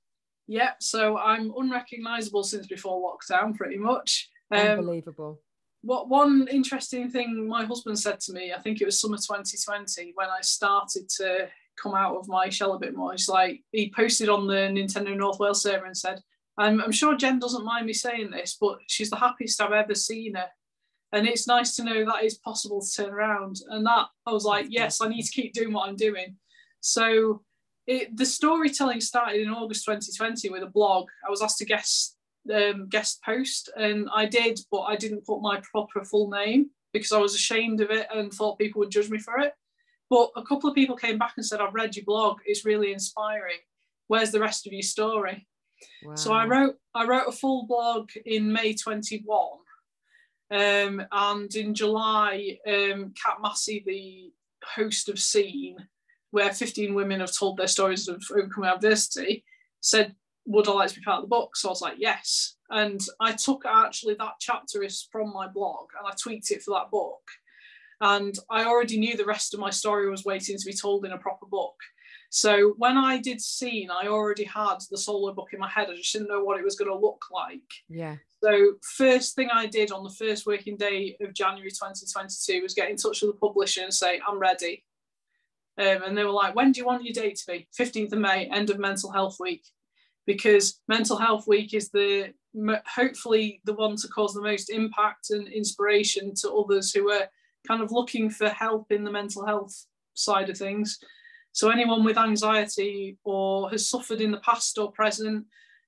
Yeah 0.46 0.72
so 0.78 1.16
i'm 1.16 1.52
unrecognizable 1.56 2.44
since 2.44 2.66
before 2.66 3.02
lockdown 3.02 3.56
pretty 3.56 3.78
much. 3.78 4.28
Um, 4.50 4.60
unbelievable. 4.60 5.40
what 5.82 6.08
one 6.08 6.46
interesting 6.50 7.10
thing 7.10 7.48
my 7.48 7.64
husband 7.64 7.98
said 7.98 8.20
to 8.20 8.32
me, 8.32 8.52
I 8.52 8.60
think 8.60 8.80
it 8.80 8.84
was 8.84 9.00
summer 9.00 9.16
2020 9.16 10.12
when 10.14 10.28
I 10.28 10.40
started 10.42 11.08
to 11.16 11.48
come 11.82 11.94
out 11.94 12.16
of 12.16 12.28
my 12.28 12.48
shell 12.48 12.74
a 12.74 12.78
bit 12.78 12.94
more. 12.94 13.14
It's 13.14 13.28
like 13.28 13.62
he 13.72 13.92
posted 13.94 14.28
on 14.28 14.46
the 14.46 14.54
Nintendo 14.54 15.16
North 15.16 15.40
Wales 15.40 15.62
server 15.62 15.86
and 15.86 15.96
said, 15.96 16.20
I'm, 16.56 16.80
I'm 16.80 16.92
sure 16.92 17.16
Jen 17.16 17.40
doesn't 17.40 17.64
mind 17.64 17.86
me 17.86 17.92
saying 17.92 18.30
this, 18.30 18.56
but 18.60 18.78
she's 18.86 19.10
the 19.10 19.16
happiest 19.16 19.60
I've 19.60 19.72
ever 19.72 19.94
seen 19.94 20.34
her. 20.34 20.46
And 21.14 21.28
it's 21.28 21.46
nice 21.46 21.76
to 21.76 21.84
know 21.84 22.04
that 22.04 22.24
it's 22.24 22.38
possible 22.38 22.80
to 22.80 22.92
turn 22.92 23.14
around. 23.14 23.60
And 23.68 23.86
that 23.86 24.06
I 24.26 24.32
was 24.32 24.44
like, 24.44 24.66
yes, 24.68 25.00
I 25.00 25.08
need 25.08 25.22
to 25.22 25.30
keep 25.30 25.52
doing 25.52 25.72
what 25.72 25.88
I'm 25.88 25.96
doing. 25.96 26.36
So 26.80 27.42
it, 27.86 28.16
the 28.16 28.26
storytelling 28.26 29.00
started 29.00 29.40
in 29.40 29.48
August 29.48 29.84
2020 29.84 30.50
with 30.50 30.64
a 30.64 30.66
blog. 30.66 31.06
I 31.26 31.30
was 31.30 31.40
asked 31.40 31.58
to 31.58 31.64
guest 31.64 32.16
um, 32.52 32.88
guest 32.88 33.22
post, 33.24 33.70
and 33.76 34.08
I 34.14 34.26
did, 34.26 34.60
but 34.70 34.82
I 34.82 34.96
didn't 34.96 35.24
put 35.24 35.40
my 35.40 35.62
proper 35.70 36.04
full 36.04 36.30
name 36.30 36.70
because 36.92 37.12
I 37.12 37.18
was 37.18 37.34
ashamed 37.34 37.80
of 37.80 37.90
it 37.90 38.06
and 38.14 38.32
thought 38.32 38.58
people 38.58 38.80
would 38.80 38.90
judge 38.90 39.08
me 39.08 39.18
for 39.18 39.38
it. 39.38 39.54
But 40.10 40.30
a 40.36 40.42
couple 40.42 40.68
of 40.68 40.74
people 40.74 40.96
came 40.96 41.16
back 41.16 41.34
and 41.36 41.46
said, 41.46 41.60
"I've 41.60 41.74
read 41.74 41.96
your 41.96 42.04
blog; 42.04 42.40
it's 42.44 42.64
really 42.64 42.92
inspiring. 42.92 43.60
Where's 44.08 44.30
the 44.30 44.40
rest 44.40 44.66
of 44.66 44.72
your 44.72 44.82
story?" 44.82 45.46
Wow. 46.04 46.14
So 46.16 46.32
I 46.32 46.46
wrote 46.46 46.76
I 46.94 47.06
wrote 47.06 47.28
a 47.28 47.32
full 47.32 47.66
blog 47.66 48.10
in 48.26 48.52
May 48.52 48.74
21. 48.74 49.24
Um, 50.50 51.02
and 51.10 51.54
in 51.54 51.74
July, 51.74 52.58
um, 52.66 53.14
Kat 53.22 53.38
Massey, 53.42 53.82
the 53.86 54.32
host 54.64 55.08
of 55.08 55.18
Scene, 55.18 55.76
where 56.30 56.52
15 56.52 56.94
women 56.94 57.20
have 57.20 57.34
told 57.34 57.56
their 57.56 57.66
stories 57.66 58.08
of 58.08 58.22
overcoming 58.30 58.70
adversity, 58.70 59.44
said 59.80 60.14
would 60.46 60.68
I 60.68 60.72
like 60.72 60.90
to 60.90 60.96
be 60.96 61.02
part 61.02 61.18
of 61.18 61.24
the 61.24 61.28
book? 61.28 61.56
So 61.56 61.68
I 61.68 61.72
was 61.72 61.80
like, 61.80 61.96
yes. 61.98 62.56
And 62.70 63.00
I 63.20 63.32
took 63.32 63.64
actually 63.66 64.14
that 64.14 64.34
chapter 64.40 64.82
is 64.82 65.08
from 65.10 65.32
my 65.32 65.48
blog 65.48 65.86
and 65.98 66.06
I 66.06 66.14
tweaked 66.20 66.50
it 66.50 66.62
for 66.62 66.74
that 66.74 66.90
book. 66.90 67.22
And 68.00 68.34
I 68.50 68.64
already 68.64 68.98
knew 68.98 69.16
the 69.16 69.24
rest 69.24 69.54
of 69.54 69.60
my 69.60 69.70
story 69.70 70.10
was 70.10 70.24
waiting 70.24 70.58
to 70.58 70.66
be 70.66 70.74
told 70.74 71.06
in 71.06 71.12
a 71.12 71.18
proper 71.18 71.46
book. 71.46 71.74
So 72.30 72.74
when 72.78 72.98
I 72.98 73.18
did 73.18 73.40
Scene, 73.40 73.90
I 73.90 74.08
already 74.08 74.44
had 74.44 74.78
the 74.90 74.98
solo 74.98 75.32
book 75.32 75.50
in 75.52 75.60
my 75.60 75.68
head. 75.68 75.88
I 75.88 75.94
just 75.94 76.12
didn't 76.12 76.28
know 76.28 76.42
what 76.42 76.58
it 76.58 76.64
was 76.64 76.76
going 76.76 76.90
to 76.90 76.98
look 76.98 77.24
like. 77.30 77.60
Yeah. 77.88 78.16
So 78.44 78.74
first 78.98 79.36
thing 79.36 79.48
I 79.50 79.64
did 79.64 79.90
on 79.90 80.04
the 80.04 80.10
first 80.10 80.44
working 80.44 80.76
day 80.76 81.16
of 81.22 81.32
January 81.32 81.70
2022 81.70 82.60
was 82.60 82.74
get 82.74 82.90
in 82.90 82.96
touch 82.96 83.22
with 83.22 83.30
the 83.32 83.38
publisher 83.38 83.80
and 83.82 83.94
say, 83.94 84.20
I'm 84.28 84.38
ready. 84.38 84.84
Um, 85.78 86.02
and 86.02 86.18
they 86.18 86.24
were 86.24 86.30
like, 86.30 86.54
when 86.54 86.70
do 86.70 86.78
you 86.78 86.86
want 86.86 87.04
your 87.04 87.14
date 87.14 87.36
to 87.36 87.46
be? 87.50 87.66
15th 87.80 88.12
of 88.12 88.18
May, 88.18 88.44
end 88.52 88.68
of 88.68 88.78
mental 88.78 89.10
health 89.10 89.38
week 89.40 89.64
because 90.26 90.78
mental 90.88 91.16
health 91.16 91.46
week 91.46 91.72
is 91.72 91.88
the 91.88 92.34
hopefully 92.86 93.62
the 93.64 93.72
one 93.72 93.96
to 93.96 94.08
cause 94.08 94.34
the 94.34 94.42
most 94.42 94.68
impact 94.68 95.30
and 95.30 95.48
inspiration 95.48 96.34
to 96.34 96.52
others 96.52 96.92
who 96.92 97.10
are 97.10 97.26
kind 97.66 97.82
of 97.82 97.92
looking 97.92 98.28
for 98.28 98.50
help 98.50 98.92
in 98.92 99.04
the 99.04 99.10
mental 99.10 99.46
health 99.46 99.86
side 100.12 100.48
of 100.48 100.56
things 100.56 100.98
so 101.52 101.68
anyone 101.68 102.04
with 102.04 102.16
anxiety 102.16 103.18
or 103.24 103.68
has 103.70 103.90
suffered 103.90 104.20
in 104.20 104.30
the 104.30 104.40
past 104.40 104.78
or 104.78 104.92
present 104.92 105.44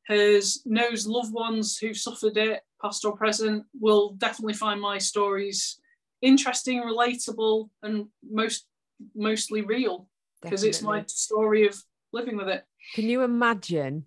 has 0.06 0.62
knows 0.64 1.06
loved 1.06 1.32
ones 1.32 1.78
who've 1.78 1.96
suffered 1.96 2.36
it 2.36 2.60
past 2.80 3.04
or 3.04 3.16
present 3.16 3.64
will 3.78 4.12
definitely 4.18 4.54
find 4.54 4.80
my 4.80 4.98
stories 4.98 5.80
interesting 6.22 6.82
relatable 6.82 7.68
and 7.82 8.06
most 8.28 8.66
mostly 9.14 9.62
real 9.62 10.08
because 10.42 10.64
it's 10.64 10.80
my 10.80 11.04
story 11.06 11.66
of 11.66 11.76
living 12.12 12.36
with 12.36 12.48
it 12.48 12.64
can 12.94 13.04
you 13.04 13.22
imagine 13.22 14.06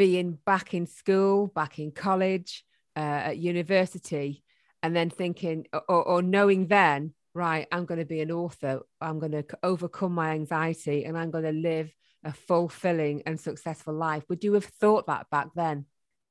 being 0.00 0.38
back 0.46 0.72
in 0.72 0.86
school, 0.86 1.48
back 1.48 1.78
in 1.78 1.90
college, 1.90 2.64
uh, 2.96 3.28
at 3.28 3.36
university, 3.36 4.42
and 4.82 4.96
then 4.96 5.10
thinking 5.10 5.66
or, 5.74 6.02
or 6.02 6.22
knowing 6.22 6.68
then, 6.68 7.12
right, 7.34 7.66
I'm 7.70 7.84
going 7.84 8.00
to 8.00 8.06
be 8.06 8.22
an 8.22 8.30
author. 8.30 8.80
I'm 9.02 9.18
going 9.18 9.32
to 9.32 9.44
overcome 9.62 10.12
my 10.12 10.30
anxiety 10.30 11.04
and 11.04 11.18
I'm 11.18 11.30
going 11.30 11.44
to 11.44 11.52
live 11.52 11.94
a 12.24 12.32
fulfilling 12.32 13.22
and 13.26 13.40
successful 13.40 13.94
life. 13.94 14.24
Would 14.28 14.44
you 14.44 14.54
have 14.54 14.64
thought 14.64 15.06
that 15.06 15.30
back 15.30 15.48
then? 15.54 15.86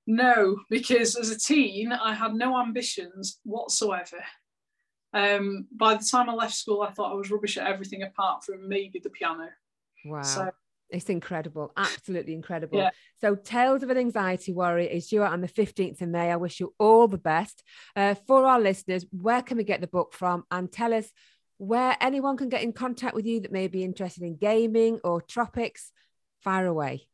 No, 0.07 0.57
because 0.69 1.15
as 1.15 1.29
a 1.29 1.37
teen, 1.37 1.91
I 1.91 2.13
had 2.13 2.33
no 2.33 2.59
ambitions 2.59 3.39
whatsoever. 3.43 4.23
Um, 5.13 5.67
by 5.71 5.95
the 5.95 6.05
time 6.05 6.29
I 6.29 6.33
left 6.33 6.55
school, 6.55 6.81
I 6.81 6.91
thought 6.91 7.11
I 7.11 7.15
was 7.15 7.31
rubbish 7.31 7.57
at 7.57 7.67
everything 7.67 8.03
apart 8.03 8.43
from 8.43 8.67
maybe 8.67 8.99
the 8.99 9.09
piano. 9.09 9.49
Wow. 10.05 10.21
So 10.23 10.51
it's 10.89 11.09
incredible, 11.09 11.71
absolutely 11.77 12.33
incredible. 12.33 12.79
Yeah. 12.79 12.89
So, 13.21 13.35
Tales 13.35 13.83
of 13.83 13.89
an 13.89 13.97
Anxiety 13.97 14.53
Warrior 14.53 14.89
is 14.89 15.07
due 15.07 15.23
out 15.23 15.33
on 15.33 15.41
the 15.41 15.47
15th 15.47 16.01
of 16.01 16.09
May. 16.09 16.31
I 16.31 16.35
wish 16.37 16.59
you 16.59 16.73
all 16.79 17.07
the 17.07 17.17
best. 17.17 17.63
Uh, 17.95 18.15
for 18.27 18.45
our 18.45 18.59
listeners, 18.59 19.05
where 19.11 19.41
can 19.41 19.57
we 19.57 19.63
get 19.63 19.81
the 19.81 19.87
book 19.87 20.13
from? 20.13 20.43
And 20.49 20.71
tell 20.71 20.93
us 20.93 21.11
where 21.59 21.95
anyone 21.99 22.37
can 22.37 22.49
get 22.49 22.63
in 22.63 22.73
contact 22.73 23.13
with 23.13 23.25
you 23.25 23.41
that 23.41 23.51
may 23.51 23.67
be 23.67 23.83
interested 23.83 24.23
in 24.23 24.37
gaming 24.37 24.99
or 25.03 25.21
tropics. 25.21 25.91
Fire 26.39 26.65
away. 26.65 27.05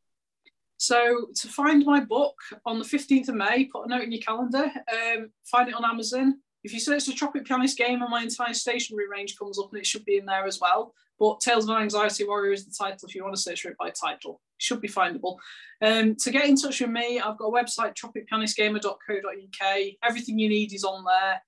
So, 0.77 1.27
to 1.35 1.47
find 1.47 1.83
my 1.83 1.99
book 1.99 2.35
on 2.65 2.77
the 2.77 2.85
15th 2.85 3.29
of 3.29 3.35
May, 3.35 3.65
put 3.65 3.85
a 3.85 3.89
note 3.89 4.03
in 4.03 4.11
your 4.11 4.21
calendar, 4.21 4.65
um, 4.65 5.31
find 5.45 5.67
it 5.67 5.73
on 5.73 5.83
Amazon. 5.83 6.39
If 6.63 6.73
you 6.73 6.79
search 6.79 7.05
the 7.05 7.13
Tropic 7.13 7.45
Pianist 7.45 7.77
game, 7.77 8.01
and 8.01 8.09
my 8.11 8.21
entire 8.21 8.53
stationery 8.53 9.07
range 9.09 9.35
comes 9.37 9.57
up 9.57 9.69
and 9.71 9.79
it 9.79 9.85
should 9.85 10.05
be 10.05 10.17
in 10.17 10.25
there 10.25 10.45
as 10.45 10.59
well. 10.59 10.93
But 11.17 11.39
Tales 11.39 11.63
of 11.63 11.75
an 11.75 11.81
Anxiety 11.81 12.25
Warrior 12.25 12.51
is 12.51 12.65
the 12.65 12.73
title 12.77 13.07
if 13.07 13.15
you 13.15 13.23
want 13.23 13.35
to 13.35 13.41
search 13.41 13.61
for 13.61 13.69
it 13.69 13.77
by 13.77 13.89
title. 13.89 14.41
It 14.59 14.63
should 14.63 14.81
be 14.81 14.89
findable. 14.89 15.37
Um, 15.81 16.15
to 16.17 16.31
get 16.31 16.45
in 16.45 16.55
touch 16.55 16.81
with 16.81 16.89
me, 16.89 17.19
I've 17.19 17.37
got 17.37 17.47
a 17.47 17.51
website, 17.51 17.95
tropicpianistgamer.co.uk. 17.95 19.77
Everything 20.03 20.37
you 20.37 20.49
need 20.49 20.73
is 20.73 20.83
on 20.83 21.03
there. 21.05 21.41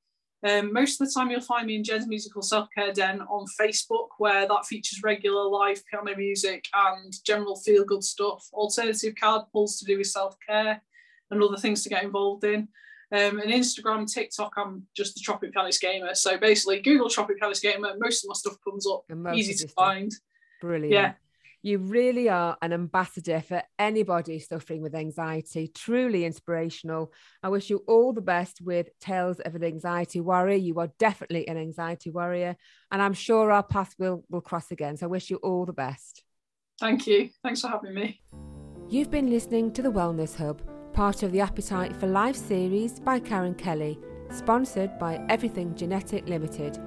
Um, 0.47 0.71
most 0.71 1.01
of 1.01 1.07
the 1.07 1.13
time, 1.13 1.31
you'll 1.31 1.41
find 1.41 1.65
me 1.65 1.75
in 1.75 1.83
Jen's 1.83 2.07
Musical 2.07 2.41
Self 2.41 2.67
Care 2.75 2.93
Den 2.93 3.21
on 3.21 3.45
Facebook, 3.59 4.09
where 4.19 4.47
that 4.47 4.65
features 4.65 5.01
regular 5.03 5.47
live 5.47 5.81
piano 5.89 6.15
music 6.15 6.65
and 6.73 7.13
general 7.25 7.55
feel 7.55 7.83
good 7.83 8.03
stuff, 8.03 8.47
alternative 8.53 9.15
card 9.19 9.43
pulls 9.51 9.79
to 9.79 9.85
do 9.85 9.97
with 9.97 10.07
self 10.07 10.35
care 10.47 10.81
and 11.31 11.43
other 11.43 11.57
things 11.57 11.83
to 11.83 11.89
get 11.89 12.03
involved 12.03 12.43
in. 12.43 12.67
Um, 13.09 13.39
and 13.39 13.51
Instagram, 13.51 14.11
TikTok, 14.11 14.53
I'm 14.57 14.85
just 14.95 15.15
the 15.15 15.21
Tropic 15.21 15.53
Pianist 15.53 15.81
Gamer. 15.81 16.13
So 16.13 16.37
basically, 16.37 16.81
Google 16.81 17.09
Tropic 17.09 17.39
Pianist 17.39 17.63
Gamer, 17.63 17.95
most 17.97 18.23
of 18.23 18.29
my 18.29 18.33
stuff 18.33 18.57
comes 18.63 18.85
up, 18.85 19.05
easy 19.33 19.53
to 19.65 19.67
find. 19.69 20.11
Brilliant. 20.61 20.93
Yeah. 20.93 21.13
You 21.67 21.79
really 21.79 22.29
are 22.29 22.55
an 22.61 22.71
ambassador 22.71 23.41
for 23.41 23.61
anybody 23.77 24.39
suffering 24.39 24.81
with 24.81 24.95
anxiety, 24.95 25.67
truly 25.67 26.23
inspirational. 26.23 27.11
I 27.43 27.49
wish 27.49 27.69
you 27.69 27.83
all 27.89 28.13
the 28.13 28.21
best 28.21 28.61
with 28.61 28.87
Tales 29.01 29.41
of 29.41 29.53
an 29.53 29.65
Anxiety 29.65 30.21
Warrior. 30.21 30.55
You 30.55 30.79
are 30.79 30.87
definitely 30.97 31.45
an 31.49 31.57
anxiety 31.57 32.09
warrior, 32.09 32.55
and 32.89 33.01
I'm 33.01 33.11
sure 33.11 33.51
our 33.51 33.63
paths 33.63 33.95
will, 33.99 34.23
will 34.29 34.39
cross 34.39 34.71
again. 34.71 34.95
So 34.95 35.07
I 35.07 35.09
wish 35.09 35.29
you 35.29 35.41
all 35.43 35.65
the 35.65 35.73
best. 35.73 36.23
Thank 36.79 37.05
you. 37.05 37.31
Thanks 37.43 37.59
for 37.59 37.67
having 37.67 37.95
me. 37.95 38.21
You've 38.87 39.11
been 39.11 39.29
listening 39.29 39.73
to 39.73 39.81
the 39.81 39.91
Wellness 39.91 40.37
Hub 40.37 40.61
part 40.93 41.21
of 41.21 41.33
the 41.33 41.41
Appetite 41.41 41.93
for 41.97 42.07
Life 42.07 42.37
series 42.37 43.01
by 43.01 43.19
Karen 43.19 43.55
Kelly, 43.55 43.99
sponsored 44.31 44.97
by 44.97 45.21
Everything 45.27 45.75
Genetic 45.75 46.29
Limited. 46.29 46.79